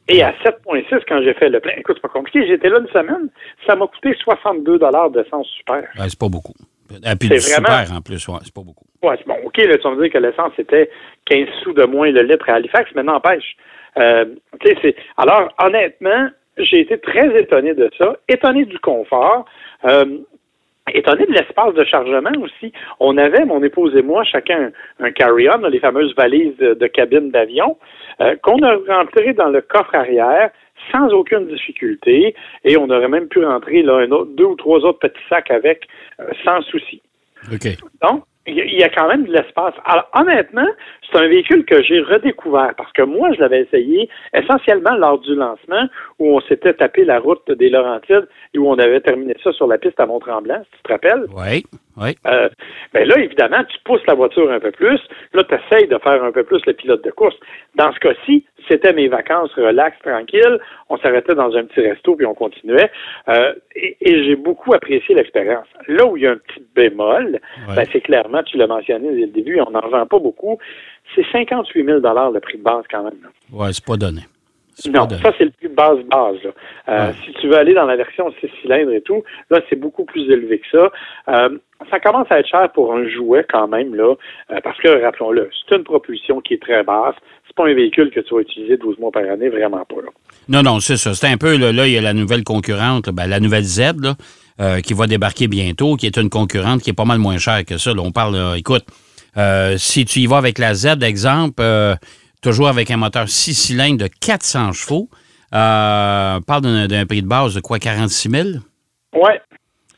Et 0.10 0.24
à 0.24 0.34
7,6 0.44 1.04
quand 1.08 1.22
j'ai 1.22 1.34
fait 1.36 1.50
le 1.50 1.60
plein, 1.60 1.74
écoute, 1.78 1.98
c'est 1.98 2.02
pas 2.02 2.08
compliqué, 2.14 2.46
j'étais 2.48 2.70
là 2.70 2.80
une 2.80 2.88
semaine, 2.88 3.30
ça 3.68 3.76
m'a 3.76 3.88
coûté 3.88 4.14
62 4.24 4.80
d'essence 5.14 5.48
super. 5.58 5.84
Ouais, 5.98 6.10
c'est 6.10 6.20
pas 6.20 6.30
beaucoup. 6.30 6.54
Et 6.92 7.16
puis 7.20 7.30
C'est 7.30 7.36
du 7.36 7.52
vraiment- 7.62 7.84
super 7.84 7.98
en 7.98 8.02
plus, 8.02 8.28
ouais, 8.28 8.40
c'est 8.44 8.54
pas 8.54 8.64
beaucoup. 8.64 8.86
Ouais, 9.04 9.16
c'est 9.18 9.28
bon, 9.28 9.38
OK, 9.46 9.58
là, 9.58 9.78
tu 9.78 9.84
vas 9.84 9.92
me 9.96 10.02
dire 10.04 10.12
que 10.12 10.18
l'essence 10.18 10.54
était 10.58 10.90
15 11.26 11.48
sous 11.64 11.74
de 11.74 11.84
moins 11.86 12.12
le 12.12 12.24
litre 12.24 12.50
à 12.50 12.56
Halifax, 12.56 12.90
mais 12.96 13.04
n'empêche. 13.04 13.56
Euh. 13.98 14.26
Alors, 15.18 15.54
honnêtement, 15.64 16.30
j'ai 16.58 16.82
été 16.82 16.98
très 17.00 17.40
étonné 17.40 17.74
de 17.74 17.90
ça, 17.98 18.16
étonné 18.28 18.66
du 18.66 18.80
confort. 18.80 19.46
Euh, 19.86 20.18
Étonné 20.94 21.26
de 21.26 21.34
l'espace 21.34 21.74
de 21.74 21.84
chargement 21.84 22.32
aussi. 22.42 22.72
On 23.00 23.18
avait, 23.18 23.46
mon 23.46 23.64
épouse 23.64 23.96
et 23.96 24.02
moi, 24.02 24.24
chacun 24.24 24.72
un, 25.00 25.12
carry-on, 25.12 25.68
les 25.68 25.80
fameuses 25.80 26.14
valises 26.16 26.58
de, 26.58 26.88
cabine 26.88 27.32
d'avion, 27.32 27.78
euh, 28.22 28.36
qu'on 28.42 28.62
a 28.64 28.76
rentré 28.88 29.34
dans 29.34 29.50
le 29.50 29.62
coffre 29.62 29.96
arrière 29.96 30.52
sans 30.92 31.10
aucune 31.10 31.48
difficulté, 31.48 32.34
et 32.64 32.78
on 32.78 32.90
aurait 32.90 33.10
même 33.10 33.28
pu 33.28 33.44
rentrer 33.44 33.82
là, 33.82 33.98
un 33.98 34.12
autre, 34.12 34.32
deux 34.36 34.46
ou 34.46 34.56
trois 34.56 34.80
autres 34.80 35.00
petits 35.00 35.28
sacs 35.28 35.52
avec 35.52 35.88
euh, 36.20 36.26
sans 36.44 36.62
souci. 36.64 37.02
OK. 37.52 37.68
Donc, 38.02 38.24
il 38.50 38.80
y 38.80 38.84
a- 38.84 38.90
quand 38.90 39.08
même 39.08 39.26
de 39.26 39.32
l'espace. 39.32 39.74
Alors, 39.86 40.10
honnêtement, 40.14 40.68
c'est 41.10 41.18
un 41.20 41.28
véhicule 41.28 41.64
que 41.66 41.82
j'ai 41.84 42.00
redécouvert 42.02 42.74
parce 42.76 42.92
que 42.94 43.04
moi, 43.04 43.32
je 43.34 43.40
l'avais 43.40 43.62
essayé 43.62 44.10
essentiellement 44.34 44.96
lors 44.96 45.20
du 45.20 45.36
lancement 45.36 45.88
où 46.18 46.36
on 46.36 46.42
s'était 46.42 46.74
tapé 46.74 47.06
la 47.06 47.20
route 47.20 47.50
des 47.52 47.70
Laurentides 47.70 48.28
et 48.54 48.60
où 48.60 48.70
on 48.70 48.78
avait 48.78 49.02
terminé 49.02 49.36
ça 49.44 49.52
sur 49.54 49.68
la 49.68 49.78
piste 49.78 50.00
à 50.00 50.06
Mont-Tremblant, 50.06 50.62
si 50.64 50.78
tu 50.78 50.84
te 50.84 50.92
rappelles. 50.92 51.26
Oui, 51.36 51.64
oui. 52.00 52.16
Euh, 52.28 52.50
ben 52.94 53.08
là, 53.08 53.20
évidemment, 53.20 53.64
tu 53.66 53.78
pousses 53.84 54.06
la 54.08 54.14
voiture 54.14 54.52
un 54.52 54.60
peu 54.60 54.72
plus. 54.72 55.00
Là, 55.34 55.44
tu 55.44 55.56
essayes 55.56 55.88
de 55.88 55.98
faire 55.98 56.24
un 56.24 56.32
peu 56.32 56.44
plus 56.44 56.62
le 56.66 56.74
pilote 56.74 57.04
de 57.04 57.12
course. 57.12 57.36
Dans 57.76 57.92
ce 57.94 58.00
cas-ci, 58.00 58.46
c'était 58.68 58.94
mes 58.94 59.08
vacances 59.08 59.52
relax, 59.56 59.98
tranquille. 60.00 60.60
On 60.90 60.98
s'arrêtait 60.98 61.36
dans 61.36 61.56
un 61.56 61.66
petit 61.66 61.82
resto 61.82 62.16
puis 62.16 62.26
on 62.26 62.34
continuait. 62.34 62.92
Euh, 63.28 63.54
et 63.76 63.98
et 64.02 64.24
j'ai 64.24 64.36
beaucoup 64.36 64.74
apprécié 64.74 65.16
l'expérience. 65.16 65.68
Là 65.88 66.06
où 66.06 66.18
il 66.18 66.24
y 66.24 66.28
a 66.28 66.32
un 66.32 66.38
petit 66.38 66.64
bémol, 66.76 67.40
ben, 67.68 67.84
c'est 67.92 68.02
clairement, 68.02 68.44
tu 68.44 68.58
l'as 68.58 68.68
mentionné 68.68 69.12
dès 69.12 69.22
le 69.22 69.32
début, 69.32 69.60
on 69.60 69.72
n'en 69.72 69.88
vend 69.88 70.06
pas 70.06 70.20
beaucoup. 70.20 70.58
C'est 71.16 71.26
58 71.32 71.86
000 71.86 72.00
le 72.00 72.40
prix 72.40 72.58
de 72.58 72.64
base 72.64 72.84
quand 72.90 73.04
même. 73.04 73.30
Ouais, 73.52 73.74
c'est 73.74 73.86
pas 73.86 73.98
donné. 73.98 74.22
Non, 74.90 75.08
ça 75.10 75.32
c'est 75.38 75.46
le 75.46 75.52
plus 75.52 75.70
base 75.70 76.00
base. 76.10 76.38
là. 76.44 76.50
Euh, 76.90 77.08
Ouais. 77.10 77.14
Si 77.26 77.34
tu 77.40 77.48
veux 77.48 77.58
aller 77.58 77.74
dans 77.74 77.86
la 77.86 77.96
version 77.96 78.32
6 78.40 78.50
cylindres 78.62 78.92
et 78.92 79.02
tout, 79.02 79.24
là 79.50 79.60
c'est 79.70 79.76
beaucoup 79.76 80.06
plus 80.06 80.30
élevé 80.32 80.60
que 80.60 80.68
ça. 80.72 80.92
Euh, 81.30 81.58
ça 81.90 82.00
commence 82.00 82.28
à 82.32 82.40
être 82.40 82.48
cher 82.50 82.70
pour 82.74 82.94
un 82.94 83.08
jouet 83.08 83.46
quand 83.50 83.68
même 83.68 83.96
là, 83.96 84.14
euh, 84.52 84.60
parce 84.64 84.78
que 84.80 85.02
rappelons-le, 85.04 85.50
c'est 85.68 85.76
une 85.76 85.84
propulsion 85.84 86.42
qui 86.42 86.56
est 86.56 86.62
très 86.62 86.84
basse. 86.84 87.16
C'est 87.48 87.56
pas 87.56 87.68
un 87.68 87.74
véhicule 87.74 88.12
que 88.12 88.20
tu 88.20 88.34
vas 88.36 88.42
utiliser 88.42 88.78
12 88.78 89.00
mois 89.00 89.12
par 89.12 89.24
année, 89.24 89.50
vraiment 89.50 89.84
pas 89.86 90.02
là. 90.04 90.10
Non, 90.50 90.62
non, 90.62 90.80
c'est 90.80 90.98
ça. 90.98 91.14
C'est 91.14 91.28
un 91.28 91.38
peu, 91.38 91.58
là, 91.58 91.72
là, 91.72 91.88
il 91.88 91.94
y 91.94 91.98
a 91.98 92.02
la 92.02 92.14
nouvelle 92.14 92.44
concurrente, 92.44 93.10
ben, 93.10 93.28
la 93.28 93.40
nouvelle 93.40 93.64
Z, 93.64 94.02
là, 94.02 94.14
euh, 94.62 94.82
qui 94.82 94.94
va 94.94 95.08
débarquer 95.08 95.48
bientôt, 95.48 95.96
qui 95.96 96.06
est 96.06 96.18
une 96.18 96.30
concurrente 96.30 96.82
qui 96.82 96.90
est 96.92 96.94
pas 96.94 97.06
mal 97.06 97.18
moins 97.18 97.38
chère 97.38 97.66
que 97.66 97.78
ça. 97.78 97.94
Là, 97.94 98.02
on 98.04 98.12
parle, 98.12 98.36
là, 98.36 98.56
écoute, 98.56 98.84
euh, 99.38 99.76
si 99.78 100.06
tu 100.06 100.20
y 100.20 100.28
vas 100.28 100.38
avec 100.38 100.60
la 100.60 100.74
Z, 100.76 101.02
exemple, 101.02 101.56
euh, 101.62 101.96
toujours 102.42 102.68
avec 102.68 102.92
un 102.92 102.98
moteur 102.98 103.28
6 103.30 103.54
cylindres 103.54 103.98
de 104.04 104.08
400 104.08 104.72
chevaux, 104.74 105.10
euh, 105.54 106.38
on 106.38 106.42
parle 106.42 106.88
d'un 106.88 107.06
prix 107.06 107.22
de 107.22 107.28
base 107.28 107.54
de 107.56 107.60
quoi, 107.60 107.80
46 107.80 108.30
000? 108.30 108.48
Ouais, 109.16 109.42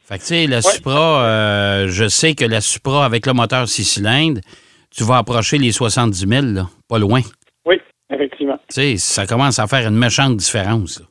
Fait 0.06 0.18
que, 0.18 0.22
tu 0.22 0.28
sais, 0.28 0.48
la 0.48 0.62
Supra, 0.62 1.24
euh, 1.24 1.88
je 1.90 2.08
sais 2.08 2.34
que 2.36 2.46
la 2.46 2.62
Supra 2.62 3.06
avec 3.06 3.26
le 3.26 3.34
moteur 3.34 3.68
6 3.68 3.84
cylindres, 3.84 4.42
tu 4.90 5.04
vas 5.04 5.18
approcher 5.18 5.58
les 5.58 5.72
70 5.72 6.28
000, 6.28 6.42
là, 6.54 6.70
pas 6.88 7.00
loin. 7.00 7.22
oui, 7.66 7.78
effectivement. 8.10 8.58
Tu 8.70 8.76
sais, 8.76 8.98
ça 8.98 9.26
commence 9.28 9.60
à 9.60 9.68
faire 9.68 9.88
une 9.88 9.98
méchante 9.98 10.38
différence. 10.38 11.00
là. 11.00 11.06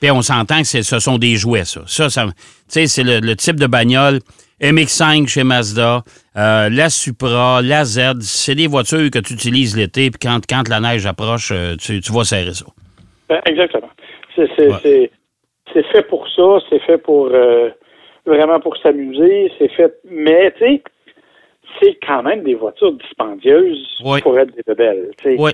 Puis 0.00 0.10
on 0.10 0.22
s'entend 0.22 0.58
que 0.60 0.66
c'est- 0.66 0.82
ce 0.82 0.98
sont 0.98 1.18
des 1.18 1.36
jouets, 1.36 1.64
ça. 1.64 1.80
Ça, 1.86 2.08
ça 2.10 2.24
tu 2.26 2.32
sais, 2.68 2.86
c'est 2.86 3.02
le, 3.04 3.20
le 3.20 3.36
type 3.36 3.56
de 3.56 3.66
bagnole 3.66 4.20
MX5 4.60 5.28
chez 5.28 5.44
Mazda, 5.44 6.02
euh, 6.36 6.68
la 6.68 6.90
Supra, 6.90 7.62
la 7.62 7.84
Z, 7.84 8.20
c'est 8.22 8.54
des 8.54 8.66
voitures 8.66 9.10
que 9.10 9.18
tu 9.20 9.34
utilises 9.34 9.76
l'été, 9.76 10.10
puis 10.10 10.18
quand, 10.20 10.40
quand 10.48 10.68
la 10.68 10.80
neige 10.80 11.06
approche, 11.06 11.50
euh, 11.52 11.76
tu, 11.76 12.00
tu 12.00 12.12
vas 12.12 12.24
serrer 12.24 12.54
ça. 12.54 12.66
Ben, 13.28 13.40
exactement. 13.46 13.90
C'est 14.34 14.48
c'est- 14.56 14.68
Ouais. 14.68 14.78
c'est- 14.82 15.10
c'est 15.72 15.86
fait 15.92 16.02
pour 16.08 16.26
ça, 16.34 16.58
c'est 16.70 16.80
fait 16.80 16.98
pour 16.98 17.28
euh, 17.32 17.68
vraiment 18.26 18.58
pour 18.60 18.76
s'amuser, 18.78 19.52
c'est 19.58 19.70
fait. 19.72 19.94
Mais 20.10 20.52
tu 20.58 20.64
sais, 20.64 20.82
c'est 21.80 21.98
quand 22.06 22.22
même 22.22 22.42
des 22.42 22.54
voitures 22.54 22.92
dispendieuses 22.92 23.86
Ouais. 24.04 24.20
pour 24.22 24.38
être 24.38 24.54
des 24.56 24.62
sais. 25.22 25.36
Oui. 25.38 25.50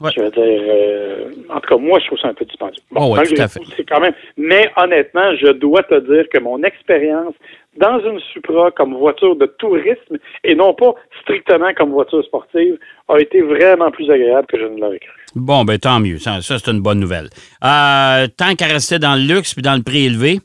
Ouais. 0.00 0.10
Je 0.16 0.22
veux 0.22 0.30
dire, 0.30 0.42
euh, 0.44 1.30
en 1.50 1.60
tout 1.60 1.68
cas, 1.68 1.76
moi, 1.76 1.98
je 1.98 2.06
trouve 2.06 2.18
ça 2.18 2.28
un 2.28 2.34
peu 2.34 2.44
dispendieux. 2.44 2.82
Oh, 2.94 3.06
ouais, 3.06 3.16
malgré 3.16 3.34
tout 3.34 3.42
à 3.42 3.48
fait. 3.48 3.60
c'est 3.76 3.84
quand 3.84 4.00
même. 4.00 4.14
Mais 4.36 4.70
honnêtement, 4.76 5.34
je 5.36 5.52
dois 5.52 5.82
te 5.82 5.98
dire 6.00 6.28
que 6.32 6.38
mon 6.38 6.62
expérience 6.62 7.34
dans 7.78 7.98
une 8.00 8.20
Supra 8.32 8.70
comme 8.70 8.94
voiture 8.94 9.36
de 9.36 9.46
tourisme 9.46 10.18
et 10.44 10.54
non 10.54 10.74
pas 10.74 10.94
strictement 11.22 11.72
comme 11.76 11.90
voiture 11.90 12.24
sportive 12.24 12.76
a 13.08 13.18
été 13.18 13.40
vraiment 13.40 13.90
plus 13.90 14.10
agréable 14.10 14.46
que 14.46 14.58
je 14.58 14.64
ne 14.64 14.80
l'aurais 14.80 14.98
cru. 14.98 15.10
Bon, 15.34 15.64
ben 15.64 15.78
tant 15.78 16.00
mieux. 16.00 16.18
Ça, 16.18 16.40
ça, 16.42 16.58
c'est 16.58 16.70
une 16.70 16.80
bonne 16.80 17.00
nouvelle. 17.00 17.28
Euh, 17.64 18.26
tant 18.36 18.54
qu'à 18.54 18.66
rester 18.66 18.98
dans 18.98 19.14
le 19.14 19.22
luxe 19.22 19.54
puis 19.54 19.62
dans 19.62 19.76
le 19.76 19.82
prix 19.82 20.06
élevé, 20.06 20.40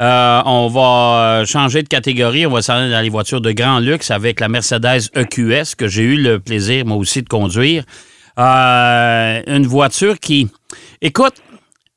euh, 0.00 0.40
on 0.46 0.68
va 0.68 1.44
changer 1.44 1.82
de 1.82 1.88
catégorie. 1.88 2.46
On 2.46 2.50
va 2.50 2.62
s'en 2.62 2.74
aller 2.74 2.90
dans 2.90 3.00
les 3.00 3.10
voitures 3.10 3.40
de 3.40 3.52
grand 3.52 3.78
luxe 3.78 4.10
avec 4.10 4.40
la 4.40 4.48
Mercedes 4.48 5.10
EQS 5.14 5.76
que 5.76 5.86
j'ai 5.86 6.02
eu 6.02 6.16
le 6.16 6.40
plaisir, 6.40 6.84
moi 6.86 6.96
aussi, 6.96 7.22
de 7.22 7.28
conduire. 7.28 7.84
Euh, 8.42 9.40
une 9.46 9.66
voiture 9.66 10.18
qui... 10.18 10.48
Écoute, 11.00 11.34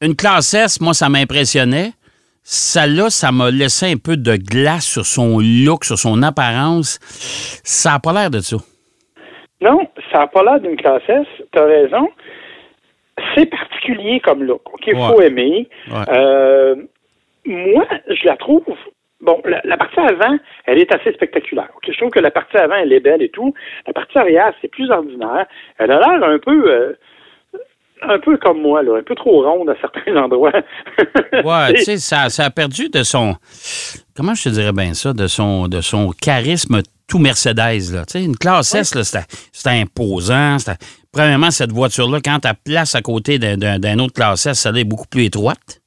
une 0.02 0.16
classe 0.16 0.54
S, 0.54 0.80
moi, 0.82 0.94
ça 0.94 1.10
m'impressionnait. 1.10 1.92
Celle-là, 2.44 3.10
ça 3.10 3.32
m'a 3.32 3.50
laissé 3.50 3.92
un 3.92 3.98
peu 3.98 4.18
de 4.18 4.36
glace 4.36 4.86
sur 4.86 5.06
son 5.06 5.40
look, 5.40 5.84
sur 5.84 5.98
son 5.98 6.22
apparence. 6.22 7.00
Ça 7.64 7.94
n'a 7.94 8.00
pas 8.00 8.14
l'air 8.14 8.30
de 8.30 8.40
ça. 8.40 8.58
Non, 9.62 9.80
ça 10.12 10.20
n'a 10.20 10.28
pas 10.28 10.44
l'air 10.44 10.60
d'une 10.60 10.76
classe 10.76 11.02
S, 11.08 11.26
tu 11.52 11.60
as 11.60 11.66
raison. 11.66 12.08
C'est 13.34 13.48
particulier 13.48 14.20
comme 14.20 14.44
look. 14.44 14.62
OK, 14.74 14.84
il 14.86 14.96
faut 14.96 15.22
aimer. 15.22 15.68
Ouais. 15.90 16.04
Euh, 16.10 16.76
moi, 17.46 17.88
je 18.08 18.26
la 18.26 18.36
trouve. 18.38 18.64
Bon, 19.26 19.42
la, 19.46 19.62
la 19.64 19.78
partie 19.78 20.00
avant, 20.00 20.38
elle 20.66 20.78
est 20.80 20.94
assez 20.94 21.12
spectaculaire. 21.14 21.70
Je 21.88 21.98
trouve 21.98 22.12
que 22.12 22.20
la 22.20 22.32
partie 22.32 22.58
avant, 22.58 22.76
elle 22.76 22.94
est 22.94 23.00
belle 23.00 23.22
et 23.22 23.30
tout. 23.30 23.54
La 23.88 23.94
partie 23.94 24.18
arrière, 24.18 24.54
c'est 24.62 24.68
plus 24.68 24.90
ordinaire. 24.92 25.46
Elle 25.80 25.92
a 25.92 26.00
l'air 26.00 26.30
un 26.30 26.40
peu. 26.40 26.72
euh, 26.72 26.94
un 28.02 28.20
peu 28.20 28.38
comme 28.38 28.62
moi, 28.62 28.84
là, 28.84 28.98
un 28.98 29.04
peu 29.04 29.16
trop 29.16 29.42
ronde 29.44 29.70
à 29.70 29.76
certains 29.82 30.16
endroits. 30.24 30.52
Ouais, 31.44 31.74
tu 31.76 31.84
sais, 31.84 31.98
ça, 31.98 32.30
ça 32.30 32.46
a 32.46 32.50
perdu 32.50 32.90
de 32.90 33.04
son. 33.04 33.36
Comment 34.16 34.36
je 34.36 34.44
te 34.44 34.50
dirais 34.50 34.74
bien 34.74 34.94
ça? 34.94 35.14
De 35.14 35.28
son, 35.28 35.68
de 35.68 35.82
son 35.82 36.12
charisme 36.12 36.82
tout 37.08 37.20
Mercedes. 37.20 37.94
Là. 37.94 38.06
Tu 38.06 38.20
sais, 38.20 38.24
une 38.24 38.38
classe 38.38 38.74
S, 38.76 38.94
c'était, 39.52 39.70
imposant. 39.70 40.58
Premièrement, 41.12 41.52
cette 41.52 41.72
voiture-là, 41.72 42.20
quand 42.24 42.40
tu 42.40 42.50
place 42.66 42.96
à 42.96 43.02
côté 43.02 43.40
d'un, 43.40 44.00
autre 44.00 44.14
classe 44.14 44.46
S, 44.46 44.60
ça 44.60 44.72
est 44.72 44.84
beaucoup 44.84 45.08
plus 45.08 45.26
étroite. 45.26 45.82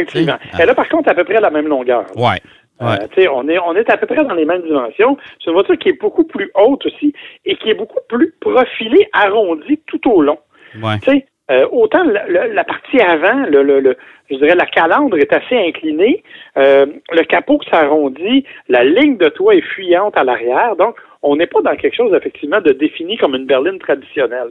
Oui, 0.00 0.02
effectivement. 0.02 0.38
Ah. 0.52 0.56
Elle 0.60 0.70
a 0.70 0.74
par 0.74 0.88
contre 0.88 1.10
à 1.10 1.14
peu 1.14 1.24
près 1.24 1.40
la 1.40 1.50
même 1.50 1.68
longueur. 1.68 2.04
Ouais. 2.16 2.38
Euh, 2.82 2.96
on 3.32 3.46
est, 3.48 3.58
on 3.58 3.74
est 3.76 3.90
à 3.90 3.98
peu 3.98 4.06
près 4.06 4.24
dans 4.24 4.34
les 4.34 4.46
mêmes 4.46 4.62
dimensions. 4.62 5.18
C'est 5.38 5.48
une 5.50 5.52
voiture 5.54 5.76
qui 5.78 5.90
est 5.90 6.00
beaucoup 6.00 6.24
plus 6.24 6.50
haute 6.54 6.86
aussi 6.86 7.12
et 7.44 7.56
qui 7.56 7.68
est 7.70 7.74
beaucoup 7.74 8.00
plus 8.08 8.32
profilée, 8.40 9.06
arrondie 9.12 9.80
tout 9.86 10.00
au 10.10 10.22
long. 10.22 10.38
ouais. 10.82 11.26
Euh, 11.50 11.66
autant 11.72 12.04
la, 12.04 12.28
la- 12.28 12.46
la 12.46 12.62
partie 12.62 13.00
avant, 13.00 13.44
le, 13.50 13.64
le, 13.64 13.80
le- 13.80 13.96
je 14.30 14.36
dirais 14.36 14.54
la 14.54 14.66
calandre 14.66 15.18
est 15.18 15.32
assez 15.32 15.56
inclinée, 15.58 16.22
euh, 16.56 16.86
le 17.10 17.22
capot 17.24 17.58
s'arrondit, 17.68 18.44
la 18.68 18.84
ligne 18.84 19.16
de 19.16 19.28
toit 19.30 19.56
est 19.56 19.60
fuyante 19.74 20.16
à 20.16 20.22
l'arrière, 20.22 20.76
donc 20.76 20.94
on 21.22 21.34
n'est 21.34 21.48
pas 21.48 21.60
dans 21.60 21.74
quelque 21.74 21.96
chose 21.96 22.14
effectivement 22.14 22.60
de 22.60 22.70
défini 22.70 23.16
comme 23.16 23.34
une 23.34 23.46
berline 23.46 23.80
traditionnelle. 23.80 24.50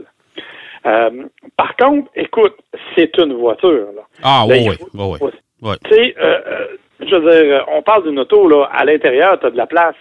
Euh, 0.85 1.25
par 1.57 1.75
contre, 1.75 2.09
écoute, 2.15 2.55
c'est 2.95 3.15
une 3.17 3.33
voiture. 3.33 3.87
Là. 3.95 4.01
Ah, 4.23 4.45
Là, 4.47 4.55
oui, 4.55 4.69
oui. 4.69 4.77
oui, 5.21 5.29
oui. 5.61 5.73
Tu 5.85 5.93
sais, 5.93 6.15
euh, 6.19 6.39
euh, 6.47 6.67
je 7.01 7.15
veux 7.15 7.31
dire, 7.45 7.65
on 7.71 7.81
parle 7.81 8.03
d'une 8.07 8.19
auto, 8.19 8.47
là, 8.47 8.69
à 8.71 8.85
l'intérieur, 8.85 9.39
tu 9.39 9.45
as 9.47 9.51
de 9.51 9.57
la 9.57 9.67
place 9.67 9.95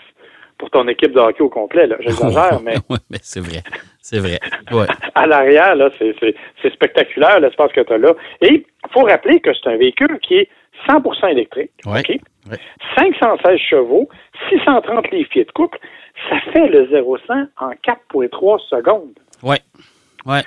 pour 0.57 0.71
ton 0.71 0.87
équipe 0.89 1.13
de 1.13 1.21
hockey 1.21 1.43
au 1.43 1.49
complet, 1.49 1.87
là. 1.87 1.97
J'exagère, 2.01 2.61
mais 2.65 2.75
Oui, 2.89 2.99
mais 3.11 3.19
c'est 3.23 3.41
vrai. 3.41 3.63
C'est 4.01 4.19
vrai. 4.19 4.39
Ouais. 4.73 4.87
à 5.15 5.27
l'arrière, 5.27 5.75
là, 5.77 5.91
c'est, 5.99 6.15
c'est, 6.21 6.35
c'est 6.63 6.73
spectaculaire 6.73 7.41
l'espace 7.41 7.73
que 7.73 7.81
tu 7.81 7.93
as 7.93 7.99
là. 7.99 8.15
Et 8.41 8.55
il 8.55 8.93
faut 8.93 9.03
rappeler 9.05 9.41
que 9.41 9.51
c'est 9.55 9.69
un 9.71 9.77
véhicule 9.77 10.19
qui 10.21 10.35
est 10.39 10.49
100% 10.89 11.31
électrique. 11.31 11.71
Ouais. 11.87 12.01
OK? 12.01 12.09
Ouais. 12.51 12.57
516 12.99 13.59
chevaux, 13.59 14.09
630 14.49 15.11
livres-pieds 15.11 15.45
de 15.45 15.51
couple, 15.53 15.79
ça 16.31 16.37
fait 16.53 16.67
le 16.69 16.87
0-100 16.87 17.47
en 17.61 17.71
4,3 17.71 18.59
secondes. 18.69 19.13
Ouais. 19.43 19.59
Ouais. 20.29 20.45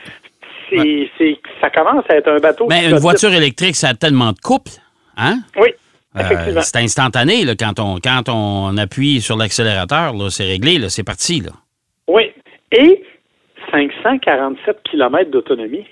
C'est, 0.70 1.10
c'est, 1.18 1.38
ça 1.60 1.70
commence 1.70 2.06
à 2.10 2.16
être 2.16 2.30
un 2.30 2.38
bateau. 2.40 2.66
Mais 2.70 2.90
une 2.90 2.98
voiture 2.98 3.34
électrique, 3.34 3.76
ça 3.76 3.90
a 3.90 3.94
tellement 3.94 4.32
de 4.32 4.40
couple. 4.40 4.72
Hein? 5.18 5.40
Oui, 5.58 5.70
Euh, 6.16 6.22
effectivement. 6.22 6.62
c'est 6.62 6.78
instantané 6.78 7.44
là, 7.44 7.56
quand, 7.56 7.78
on, 7.80 7.98
quand 8.00 8.30
on 8.30 8.78
appuie 8.78 9.20
sur 9.22 9.36
l'accélérateur. 9.38 10.14
là, 10.14 10.30
C'est 10.30 10.46
réglé, 10.46 10.78
là, 10.78 10.90
c'est 10.90 11.04
parti. 11.04 11.42
Là. 11.42 11.52
Oui. 12.08 12.32
Et 12.72 13.04
547 13.72 14.78
km 14.90 15.30
d'autonomie. 15.32 15.86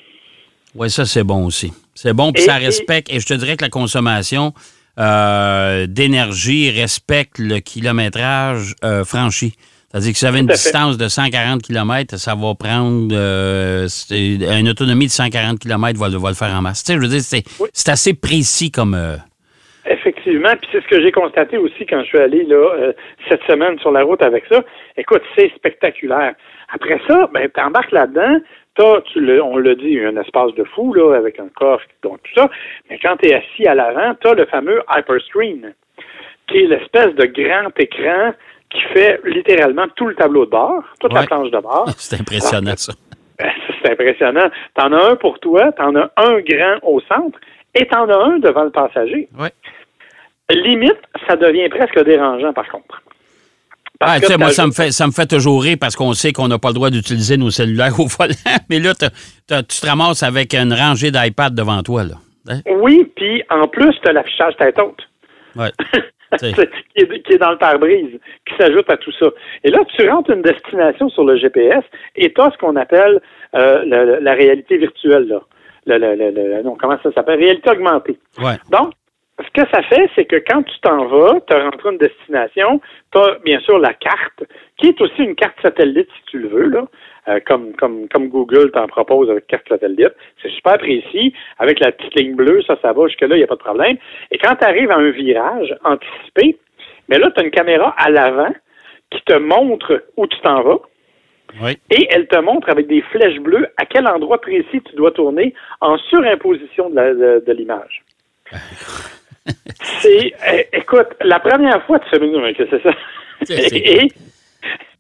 Oui, 0.75 0.89
ça, 0.89 1.05
c'est 1.05 1.23
bon 1.23 1.45
aussi. 1.45 1.73
C'est 1.95 2.13
bon, 2.13 2.31
puis 2.31 2.43
ça 2.43 2.59
et- 2.61 2.65
respecte. 2.65 3.11
Et 3.11 3.19
je 3.19 3.25
te 3.25 3.33
dirais 3.33 3.57
que 3.57 3.63
la 3.65 3.69
consommation 3.69 4.53
euh, 4.99 5.87
d'énergie 5.87 6.69
respecte 6.71 7.37
le 7.39 7.59
kilométrage 7.59 8.75
euh, 8.83 9.03
franchi. 9.03 9.55
C'est-à-dire 9.91 10.11
que 10.11 10.17
si 10.19 10.25
vous 10.25 10.29
avez 10.29 10.39
une 10.39 10.45
distance 10.47 10.97
de 10.97 11.07
140 11.07 11.61
km, 11.63 12.17
ça 12.17 12.35
va 12.35 12.53
prendre 12.53 13.07
euh, 13.11 13.87
une 14.11 14.69
autonomie 14.69 15.07
de 15.07 15.11
140 15.11 15.57
km 15.59 15.99
va, 15.99 16.09
le- 16.09 16.17
va 16.17 16.29
le 16.29 16.35
faire 16.35 16.53
en 16.55 16.61
masse. 16.61 16.83
Tu 16.83 16.91
sais, 16.93 16.97
je 16.97 17.01
veux 17.01 17.07
dire, 17.07 17.21
c'est 17.21 17.43
Oui. 17.59 17.69
assez 17.87 18.13
précis 18.13 18.69
comme. 18.71 18.93
euh, 18.93 19.15
Effectivement, 19.85 20.51
puis 20.61 20.69
c'est 20.71 20.83
ce 20.83 20.87
que 20.87 21.01
j'ai 21.01 21.11
constaté 21.11 21.57
aussi 21.57 21.85
quand 21.87 22.01
je 22.03 22.07
suis 22.07 22.19
allé 22.19 22.43
là 22.43 22.55
euh, 22.77 22.93
cette 23.27 23.41
semaine 23.43 23.79
sur 23.79 23.91
la 23.91 24.03
route 24.03 24.21
avec 24.21 24.43
ça. 24.51 24.63
Écoute, 24.97 25.21
c'est 25.35 25.49
spectaculaire. 25.55 26.35
Après 26.71 26.99
ça, 27.07 27.27
ben 27.33 27.49
t'embarques 27.49 27.91
là-dedans, 27.91 28.39
t'as, 28.75 29.01
tu 29.11 29.19
le, 29.21 29.41
on 29.43 29.57
l'a 29.57 29.73
dit, 29.73 29.99
un 29.99 30.15
espace 30.17 30.53
de 30.53 30.63
fou 30.75 30.93
là 30.93 31.15
avec 31.17 31.39
un 31.39 31.47
coffre, 31.55 31.85
donc 32.03 32.19
tout 32.23 32.31
ça. 32.35 32.49
Mais 32.89 32.99
quand 33.01 33.15
tu 33.17 33.29
es 33.29 33.33
assis 33.33 33.65
à 33.65 33.73
l'avant, 33.73 34.13
t'as 34.21 34.35
le 34.35 34.45
fameux 34.45 34.81
Hyperscreen, 34.95 35.73
qui 36.47 36.57
est 36.59 36.67
l'espèce 36.67 37.15
de 37.15 37.25
grand 37.25 37.71
écran 37.79 38.33
qui 38.71 38.81
fait 38.93 39.19
littéralement 39.25 39.85
tout 39.95 40.07
le 40.07 40.15
tableau 40.15 40.45
de 40.45 40.51
bord, 40.51 40.83
toute 40.99 41.13
la 41.13 41.23
planche 41.23 41.51
de 41.51 41.59
bord. 41.59 41.89
c'est 41.97 42.19
impressionnant, 42.19 42.75
ça. 42.75 42.93
Ben, 43.37 43.51
ça, 43.67 43.73
C'est 43.81 43.91
impressionnant. 43.91 44.49
T'en 44.75 44.91
as 44.93 45.11
un 45.11 45.15
pour 45.15 45.39
toi, 45.39 45.71
t'en 45.71 45.95
as 45.95 46.11
un 46.17 46.39
grand 46.41 46.79
au 46.83 46.99
centre 47.01 47.39
et 47.75 47.87
t'en 47.87 48.07
as 48.09 48.17
un 48.17 48.39
devant 48.39 48.63
le 48.63 48.71
passager. 48.71 49.27
Ouais. 49.37 49.51
Limite, 50.51 50.97
ça 51.27 51.35
devient 51.35 51.69
presque 51.69 52.03
dérangeant, 52.03 52.53
par 52.53 52.67
contre. 52.69 53.01
Ah, 54.01 54.19
que 54.19 54.25
tu 54.25 54.31
sais, 54.31 54.37
moi, 54.37 54.51
ça 54.51 54.65
me, 54.65 54.71
fait, 54.71 54.91
ça 54.91 55.07
me 55.07 55.11
fait 55.11 55.25
toujours 55.25 55.61
rire 55.61 55.77
parce 55.79 55.95
qu'on 55.95 56.13
sait 56.13 56.31
qu'on 56.31 56.47
n'a 56.47 56.57
pas 56.57 56.69
le 56.69 56.75
droit 56.75 56.89
d'utiliser 56.89 57.35
nos 57.35 57.49
cellulaires 57.49 57.99
au 57.99 58.05
volant. 58.05 58.33
Mais 58.69 58.79
là, 58.79 58.93
tu 58.95 59.07
te 59.47 59.85
ramasses 59.85 60.23
avec 60.23 60.53
une 60.53 60.73
rangée 60.73 61.11
d'iPad 61.11 61.53
devant 61.53 61.83
toi. 61.83 62.03
Là. 62.03 62.15
Hein? 62.47 62.61
Oui, 62.79 63.11
puis 63.15 63.43
en 63.49 63.67
plus, 63.67 63.93
tu 64.01 64.09
as 64.09 64.13
l'affichage 64.13 64.55
tête 64.57 64.79
haute. 64.79 65.01
Ouais. 65.55 65.71
Qui, 66.39 67.03
est, 67.03 67.23
qui 67.23 67.33
est 67.33 67.37
dans 67.37 67.51
le 67.51 67.57
pare-brise, 67.57 68.19
qui 68.45 68.55
s'ajoute 68.57 68.89
à 68.91 68.97
tout 68.97 69.11
ça. 69.13 69.27
Et 69.63 69.71
là, 69.71 69.79
tu 69.95 70.07
rentres 70.09 70.29
une 70.29 70.41
destination 70.43 71.09
sur 71.09 71.23
le 71.23 71.37
GPS 71.37 71.83
et 72.15 72.31
tu 72.31 72.41
as 72.41 72.51
ce 72.51 72.57
qu'on 72.57 72.75
appelle 72.75 73.19
euh, 73.55 74.19
la, 74.21 74.33
réalité 74.33 74.77
virtuelle. 74.77 75.27
Là. 75.27 75.41
Le, 75.87 75.97
le- 75.97 76.15
le- 76.15 76.31
le- 76.31 76.61
non, 76.61 76.75
comment 76.79 76.97
ça 77.01 77.11
s'appelle? 77.13 77.39
Réalité 77.39 77.71
augmentée. 77.71 78.17
Ouais. 78.37 78.57
Donc, 78.71 78.91
ce 79.39 79.61
que 79.61 79.67
ça 79.71 79.81
fait, 79.83 80.09
c'est 80.15 80.25
que 80.25 80.35
quand 80.35 80.63
tu 80.63 80.79
t'en 80.81 81.05
vas, 81.05 81.39
tu 81.47 81.53
as 81.55 81.63
rentré 81.63 81.89
une 81.91 81.97
destination, 81.97 82.81
tu 83.11 83.19
as 83.19 83.37
bien 83.43 83.59
sûr 83.61 83.79
la 83.79 83.93
carte, 83.93 84.43
qui 84.77 84.87
est 84.89 85.01
aussi 85.01 85.23
une 85.23 85.35
carte 85.35 85.55
satellite 85.61 86.09
si 86.17 86.23
tu 86.31 86.39
le 86.39 86.49
veux, 86.49 86.69
là, 86.69 86.85
euh, 87.29 87.39
comme, 87.45 87.73
comme, 87.73 88.07
comme 88.09 88.29
Google 88.29 88.71
t'en 88.71 88.87
propose 88.87 89.29
avec 89.29 89.47
carte 89.47 89.67
satellite. 89.69 90.13
C'est 90.41 90.49
super 90.49 90.77
précis. 90.77 91.33
Avec 91.57 91.79
la 91.79 91.91
petite 91.91 92.15
ligne 92.15 92.35
bleue, 92.35 92.61
ça, 92.63 92.77
ça 92.81 92.93
va 92.93 93.07
jusque-là, 93.07 93.35
il 93.35 93.39
n'y 93.39 93.43
a 93.43 93.47
pas 93.47 93.55
de 93.55 93.59
problème. 93.59 93.97
Et 94.31 94.37
quand 94.37 94.55
tu 94.55 94.65
arrives 94.65 94.91
à 94.91 94.97
un 94.97 95.11
virage 95.11 95.75
anticipé, 95.83 96.57
mais 97.07 97.17
là, 97.17 97.31
tu 97.31 97.41
as 97.41 97.43
une 97.43 97.51
caméra 97.51 97.93
à 97.97 98.09
l'avant 98.09 98.53
qui 99.11 99.21
te 99.23 99.37
montre 99.37 100.03
où 100.17 100.27
tu 100.27 100.39
t'en 100.41 100.61
vas. 100.61 100.79
Oui. 101.61 101.77
Et 101.89 102.07
elle 102.11 102.27
te 102.27 102.37
montre 102.37 102.69
avec 102.69 102.87
des 102.87 103.01
flèches 103.01 103.39
bleues 103.39 103.67
à 103.77 103.85
quel 103.85 104.07
endroit 104.07 104.39
précis 104.39 104.81
tu 104.85 104.95
dois 104.95 105.11
tourner 105.11 105.53
en 105.81 105.97
surimposition 105.97 106.89
de 106.91 107.51
l'image. 107.51 108.03
C'est, 109.73 110.33
écoute, 110.73 111.07
la 111.21 111.39
première 111.39 111.83
fois, 111.85 111.99
tu 111.99 112.19
mais 112.19 112.53
qu'est-ce 112.53 112.69
que 112.69 112.77
c'est 112.77 112.83
ça? 112.83 112.95
Et, 113.49 114.07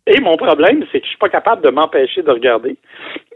et 0.09 0.21
mon 0.21 0.37
problème, 0.37 0.83
c'est 0.91 0.99
que 0.99 1.05
je 1.05 1.09
suis 1.09 1.17
pas 1.17 1.29
capable 1.29 1.63
de 1.63 1.69
m'empêcher 1.69 2.21
de 2.21 2.31
regarder. 2.31 2.77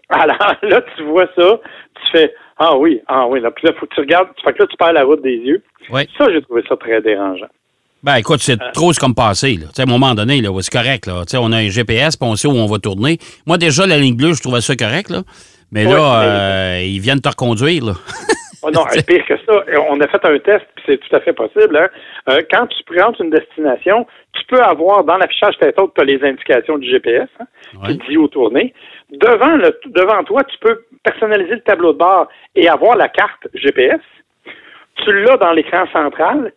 Alors 0.10 0.56
là, 0.62 0.82
tu 0.96 1.03
vois 1.03 1.27
ça, 1.36 1.60
tu 1.96 2.12
fais, 2.12 2.34
ah 2.58 2.75
oui, 2.77 3.01
ah 3.08 3.27
oui, 3.27 3.39
là, 3.42 3.51
puis 3.51 3.68
là, 3.68 3.74
faut 3.80 3.86
que 3.86 3.96
tu 3.96 4.01
regardes, 4.01 4.30
fait 4.44 4.53
que 4.53 4.60
là, 4.60 4.68
tu 4.70 4.77
perds 4.77 4.94
la 4.94 5.03
route 5.03 5.22
des 5.22 5.36
yeux. 5.38 5.63
Oui. 5.89 6.08
Ça, 6.18 6.25
j'ai 6.32 6.42
trouvé 6.42 6.63
ça 6.68 6.75
très 6.75 7.01
dérangeant. 7.01 7.48
Ben, 8.03 8.15
écoute, 8.15 8.39
c'est 8.42 8.58
trop 8.74 8.92
ce 8.92 9.00
comme 9.00 9.15
passé. 9.15 9.53
Là. 9.53 9.68
Tu 9.68 9.75
sais, 9.75 9.82
À 9.82 9.86
un 9.86 9.88
moment 9.89 10.13
donné, 10.13 10.42
là, 10.42 10.50
c'est 10.60 10.74
correct. 10.74 11.06
Là. 11.08 11.22
Tu 11.25 11.32
sais, 11.32 11.38
On 11.38 11.51
a 11.53 11.58
un 11.58 11.70
GPS, 11.70 12.18
puis 12.18 12.27
on 12.30 12.36
sait 12.36 12.50
où 12.50 12.51
on 12.51 12.65
va 12.65 12.77
tourner. 12.77 13.18
Moi, 13.46 13.58
déjà, 13.58 13.88
la 13.88 13.98
ligne 13.98 14.15
bleue, 14.18 14.34
je 14.34 14.42
trouvais 14.42 14.60
ça 14.60 14.75
correct. 14.75 15.10
Là. 15.10 15.22
Mais 15.72 15.86
là, 15.86 15.92
mais- 15.92 16.27
euh, 16.27 16.84
ils 16.84 17.00
viennent 17.00 17.22
te 17.22 17.30
reconduire. 17.30 17.86
Là. 17.86 17.94
Oh 18.63 18.72
non, 18.72 18.84
pire 19.08 19.25
que 19.25 19.38
ça. 19.38 19.63
On 19.89 20.00
a 20.00 20.08
fait 20.08 20.25
un 20.25 20.39
test, 20.39 20.65
puis 20.75 20.84
c'est 20.86 20.98
tout 20.98 21.15
à 21.15 21.20
fait 21.20 21.34
possible. 21.34 21.77
Hein. 21.77 21.89
Euh, 22.29 22.41
quand 22.50 22.67
tu 22.67 22.84
présentes 22.84 23.20
une 23.20 23.29
destination, 23.29 24.08
tu 24.34 24.46
peux 24.48 24.62
avoir 24.62 25.03
dans 25.03 25.17
l'affichage 25.17 25.58
tête 25.58 25.79
haute, 25.79 25.93
tu 25.96 26.01
as 26.01 26.05
les 26.05 26.24
indications 26.24 26.77
du 26.77 26.89
GPS 26.89 27.29
hein, 27.39 27.46
qui 27.88 27.98
dit 28.10 28.17
où 28.17 28.27
tourner. 28.27 28.74
Devant, 29.12 29.55
le, 29.55 29.77
devant 29.88 30.24
toi, 30.24 30.43
tu 30.46 30.58
peux 30.60 30.86
personnaliser 31.03 31.55
le 31.55 31.62
tableau 31.62 31.93
de 31.93 31.98
bord 31.98 32.27
et 32.55 32.67
avoir 32.67 32.96
la 32.96 33.10
carte 33.10 33.48
GPS. 33.53 34.01
Tu 35.03 35.24
l'as 35.24 35.38
dans 35.38 35.51
l'écran 35.51 35.86
central 35.91 36.53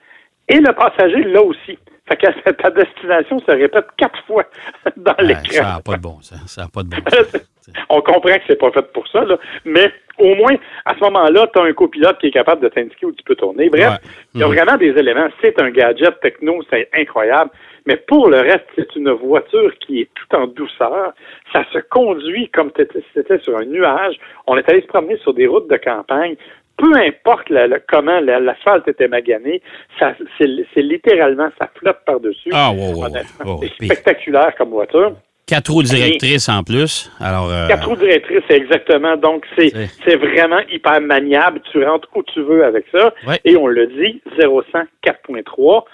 et 0.48 0.58
le 0.58 0.72
passager 0.72 1.24
l'a 1.24 1.42
aussi. 1.42 1.78
Fait 2.08 2.16
que 2.16 2.50
ta 2.62 2.70
destination 2.70 3.40
se 3.40 3.50
répète 3.50 3.86
quatre 3.96 4.22
fois 4.26 4.44
dans 4.96 5.16
l'écran. 5.20 5.44
Ça 5.50 5.62
n'a 5.62 5.80
pas 5.84 5.96
de 5.96 6.02
bon 6.02 6.20
sens. 6.20 6.40
Ça 6.46 6.62
n'a 6.62 6.68
pas 6.68 6.82
de 6.82 6.88
bon 6.88 6.96
On 7.88 8.00
comprend 8.00 8.36
que 8.36 8.42
c'est 8.46 8.60
pas 8.60 8.70
fait 8.70 8.92
pour 8.92 9.08
ça, 9.08 9.24
là, 9.24 9.36
mais 9.64 9.90
au 10.18 10.34
moins, 10.36 10.54
à 10.84 10.94
ce 10.94 11.00
moment-là, 11.00 11.48
tu 11.52 11.60
as 11.60 11.64
un 11.64 11.72
copilote 11.72 12.18
qui 12.18 12.28
est 12.28 12.30
capable 12.30 12.62
de 12.62 12.68
t'indiquer 12.68 13.06
où 13.06 13.12
tu 13.12 13.24
peux 13.24 13.34
tourner. 13.34 13.68
Bref, 13.68 13.98
il 14.34 14.40
y 14.40 14.44
a 14.44 14.46
mhm. 14.46 14.54
vraiment 14.54 14.76
des 14.76 14.90
éléments. 14.90 15.28
C'est 15.42 15.60
un 15.60 15.70
gadget 15.70 16.20
techno, 16.20 16.62
c'est 16.70 16.88
incroyable. 16.94 17.50
Mais 17.86 17.96
pour 17.96 18.28
le 18.28 18.38
reste, 18.38 18.66
c'est 18.74 18.94
une 18.96 19.10
voiture 19.10 19.72
qui 19.80 20.02
est 20.02 20.10
tout 20.14 20.36
en 20.36 20.46
douceur. 20.46 21.12
Ça 21.52 21.64
se 21.72 21.78
conduit 21.78 22.48
comme 22.50 22.70
si 22.76 23.04
c'était 23.14 23.38
sur 23.40 23.56
un 23.56 23.64
nuage. 23.64 24.16
On 24.46 24.56
est 24.56 24.68
allé 24.68 24.82
se 24.82 24.86
promener 24.86 25.16
sur 25.18 25.34
des 25.34 25.46
routes 25.46 25.68
de 25.68 25.76
campagne 25.76 26.36
peu 26.76 26.94
importe 26.94 27.52
comment 27.88 28.20
l'asphalte 28.20 28.88
était 28.88 29.08
magané, 29.08 29.62
c'est 29.98 30.82
littéralement, 30.82 31.48
ça 31.58 31.70
flotte 31.74 31.98
par-dessus. 32.04 32.50
Ah, 32.52 32.70
wow, 32.72 32.94
wow, 32.94 33.60
C'est 33.62 33.84
spectaculaire 33.86 34.54
comme 34.56 34.70
voiture. 34.70 35.16
Quatre 35.46 35.70
roues 35.70 35.84
directrices 35.84 36.48
en 36.48 36.64
plus. 36.64 37.10
Alors, 37.20 37.48
euh, 37.50 37.68
Quatre 37.68 37.86
roues 37.88 37.96
directrices, 37.96 38.50
exactement. 38.50 39.16
Donc, 39.16 39.46
c'est 39.56 40.16
vraiment 40.16 40.58
hyper 40.70 41.00
maniable. 41.00 41.60
Tu 41.70 41.84
rentres 41.84 42.08
où 42.16 42.22
tu 42.24 42.42
veux 42.42 42.64
avec 42.64 42.84
ça. 42.92 43.14
Et 43.44 43.56
on 43.56 43.68
le 43.68 43.86
dit, 43.86 44.20
0100 44.38 44.80
4.3 45.04 45.84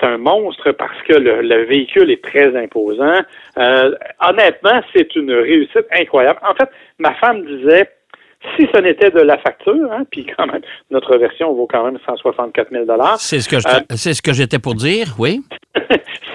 c'est 0.00 0.06
un 0.06 0.18
monstre 0.18 0.72
parce 0.72 0.96
que 1.06 1.12
le, 1.12 1.64
véhicule 1.64 2.10
est 2.10 2.24
très 2.24 2.56
imposant. 2.56 3.20
Euh, 3.58 3.94
honnêtement, 4.26 4.80
c'est 4.94 5.14
une 5.14 5.32
réussite 5.32 5.86
incroyable. 5.92 6.38
En 6.42 6.54
fait, 6.54 6.70
ma 6.98 7.14
femme 7.14 7.44
disait, 7.44 7.90
si 8.56 8.66
ce 8.74 8.80
n'était 8.80 9.10
de 9.10 9.20
la 9.20 9.36
facture, 9.38 9.92
hein, 9.92 10.04
puis 10.10 10.26
quand 10.36 10.46
même, 10.46 10.62
notre 10.90 11.16
version 11.18 11.52
vaut 11.52 11.66
quand 11.66 11.84
même 11.84 11.98
164 12.06 12.70
000 12.70 12.84
C'est 13.18 13.40
ce 13.40 13.48
que 13.48 13.56
euh, 13.56 13.80
c'est 13.90 14.14
ce 14.14 14.22
que 14.22 14.32
j'étais 14.32 14.58
pour 14.58 14.74
dire, 14.74 15.14
oui. 15.18 15.42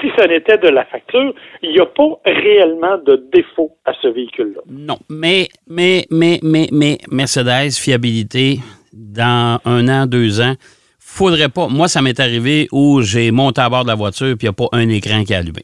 si 0.02 0.12
ce 0.16 0.28
n'était 0.28 0.58
de 0.58 0.68
la 0.68 0.86
facture, 0.86 1.34
il 1.64 1.72
n'y 1.72 1.80
a 1.80 1.86
pas 1.86 2.20
réellement 2.26 2.98
de 3.00 3.28
défaut 3.34 3.72
à 3.86 3.94
ce 4.02 4.08
véhicule-là. 4.08 4.62
Non, 4.70 4.98
mais, 5.10 5.48
mais, 5.68 6.06
mais, 6.12 6.40
mais, 6.44 6.68
mais, 6.72 6.98
Mercedes, 7.12 7.72
fiabilité, 7.74 8.60
dans 8.94 9.60
un 9.66 9.88
an, 9.88 10.06
deux 10.06 10.42
ans, 10.42 10.54
faudrait 11.00 11.50
pas. 11.50 11.68
Moi, 11.70 11.88
ça 11.88 12.04
m'est 12.04 12.20
arrivé 12.20 12.68
où 12.72 13.02
j'ai 13.02 13.32
monté 13.32 13.62
à 13.62 13.70
bord 13.70 13.84
de 13.84 13.90
la 13.90 13.96
voiture 13.96 14.36
puis 14.38 14.48
il 14.48 14.50
n'y 14.50 14.50
a 14.50 14.54
pas 14.54 14.68
un 14.74 14.90
écran 14.90 15.24
qui 15.24 15.34
est 15.34 15.38
allumé. 15.38 15.64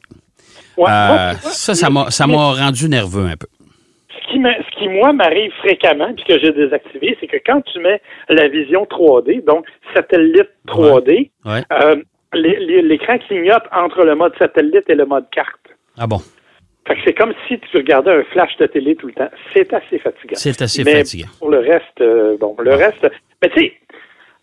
Euh, 0.80 1.34
ça, 1.34 1.76
ça 1.76 1.90
m'a 2.28 2.54
rendu 2.54 2.90
nerveux 2.90 3.26
un 3.26 3.36
peu 3.36 3.48
ce 4.32 4.32
qui, 4.32 4.40
moi, 4.90 5.14
m'arrive 5.14 5.52
fréquemment, 5.60 6.14
puis 6.14 6.26
que 6.26 6.40
j'ai 6.40 6.52
désactivé, 6.52 7.18
c'est 7.20 7.28
que 7.28 7.38
quand 7.46 7.62
tu 7.62 7.80
mets 7.80 8.02
la 8.30 8.48
vision 8.48 8.84
3D, 8.84 9.44
donc 9.46 9.66
satellite 9.94 10.50
3D, 10.68 11.30
euh, 11.48 11.96
l'écran 12.34 13.18
clignote 13.20 13.64
entre 13.72 14.04
le 14.04 14.16
mode 14.16 14.34
satellite 14.38 14.90
et 14.90 14.96
le 14.96 15.06
mode 15.06 15.26
carte. 15.32 15.60
Ah 15.98 16.08
bon? 16.08 16.20
Fait 16.88 16.96
que 16.96 17.02
c'est 17.06 17.14
comme 17.14 17.34
si 17.48 17.60
tu 17.60 17.78
regardais 17.78 18.12
un 18.12 18.24
flash 18.24 18.56
de 18.58 18.66
télé 18.66 18.96
tout 18.96 19.08
le 19.08 19.14
temps. 19.14 19.30
C'est 19.54 19.72
assez 19.74 20.00
fatigant. 20.00 20.36
C'est 20.36 20.62
assez 20.62 20.84
fatigant. 20.84 21.30
Pour 21.40 21.50
le 21.50 21.60
reste, 21.60 22.02
euh, 22.02 22.38
bon, 22.40 22.56
le 22.60 22.74
reste. 22.74 23.08
Mais 23.42 23.50
tu 23.50 23.62
sais, 23.62 23.74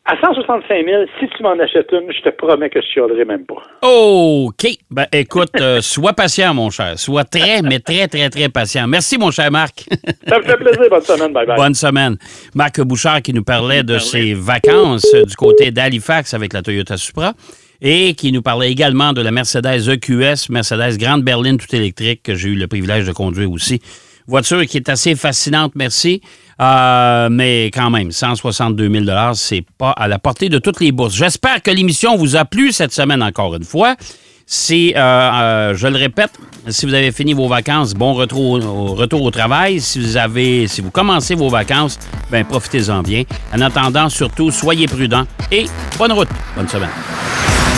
à 0.08 0.16
165 0.18 0.86
000, 0.86 1.04
si 1.20 1.28
tu 1.28 1.42
m'en 1.42 1.52
achètes 1.58 1.92
une, 1.92 2.10
je 2.10 2.22
te 2.22 2.30
promets 2.30 2.70
que 2.70 2.80
je 2.80 2.86
chialerai 2.86 3.26
même 3.26 3.44
pas. 3.44 3.62
OK. 3.86 4.66
Ben, 4.90 5.06
écoute, 5.12 5.50
euh, 5.60 5.80
sois 5.82 6.14
patient, 6.14 6.54
mon 6.54 6.70
cher. 6.70 6.98
Sois 6.98 7.24
très, 7.24 7.60
mais 7.60 7.78
très, 7.78 8.08
très, 8.08 8.30
très 8.30 8.48
patient. 8.48 8.86
Merci, 8.86 9.18
mon 9.18 9.30
cher 9.30 9.50
Marc. 9.50 9.84
Ça 10.26 10.38
me 10.38 10.44
fait 10.44 10.56
plaisir. 10.56 10.84
Bonne 10.88 11.02
semaine. 11.02 11.32
Bye 11.34 11.46
bye. 11.46 11.56
Bonne 11.56 11.74
semaine. 11.74 12.16
Marc 12.54 12.80
Bouchard 12.80 13.20
qui 13.20 13.34
nous 13.34 13.44
parlait 13.44 13.82
de 13.82 13.98
ses 13.98 14.32
vacances 14.32 15.12
du 15.12 15.36
côté 15.36 15.70
d'Halifax 15.70 16.32
avec 16.32 16.54
la 16.54 16.62
Toyota 16.62 16.96
Supra 16.96 17.34
et 17.82 18.14
qui 18.14 18.32
nous 18.32 18.42
parlait 18.42 18.72
également 18.72 19.12
de 19.12 19.20
la 19.20 19.30
Mercedes 19.30 19.88
EQS, 19.88 20.48
Mercedes 20.48 20.96
Grande 20.98 21.22
Berline 21.22 21.58
tout 21.58 21.74
électrique 21.76 22.22
que 22.22 22.34
j'ai 22.34 22.48
eu 22.48 22.54
le 22.54 22.66
privilège 22.66 23.06
de 23.06 23.12
conduire 23.12 23.50
aussi. 23.50 23.80
Voiture 24.28 24.66
qui 24.66 24.76
est 24.76 24.90
assez 24.90 25.14
fascinante, 25.14 25.72
merci. 25.74 26.20
Euh, 26.60 27.28
mais 27.30 27.70
quand 27.72 27.88
même, 27.88 28.12
162 28.12 29.04
000 29.06 29.34
c'est 29.34 29.64
pas 29.78 29.92
à 29.92 30.06
la 30.06 30.18
portée 30.18 30.50
de 30.50 30.58
toutes 30.58 30.80
les 30.80 30.92
bourses. 30.92 31.14
J'espère 31.14 31.62
que 31.62 31.70
l'émission 31.70 32.14
vous 32.16 32.36
a 32.36 32.44
plu 32.44 32.70
cette 32.70 32.92
semaine 32.92 33.22
encore 33.22 33.54
une 33.54 33.64
fois. 33.64 33.96
Si, 34.44 34.92
euh, 34.94 34.98
euh, 35.00 35.74
je 35.74 35.86
le 35.88 35.96
répète, 35.96 36.32
si 36.68 36.84
vous 36.84 36.92
avez 36.92 37.10
fini 37.10 37.32
vos 37.32 37.48
vacances, 37.48 37.94
bon 37.94 38.12
retour 38.12 38.62
au, 38.64 38.94
retour 38.94 39.22
au 39.22 39.30
travail. 39.30 39.80
Si 39.80 39.98
vous 39.98 40.18
avez, 40.18 40.66
si 40.66 40.82
vous 40.82 40.90
commencez 40.90 41.34
vos 41.34 41.48
vacances, 41.48 41.98
ben 42.30 42.44
profitez-en 42.44 43.02
bien. 43.02 43.24
En 43.54 43.62
attendant, 43.62 44.10
surtout, 44.10 44.50
soyez 44.50 44.86
prudents 44.86 45.26
et 45.50 45.66
bonne 45.98 46.12
route. 46.12 46.28
Bonne 46.54 46.68
semaine. 46.68 46.90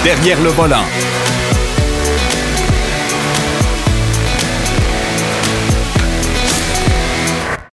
Derrière 0.03 0.41
le 0.43 0.51
volant. 0.51 0.85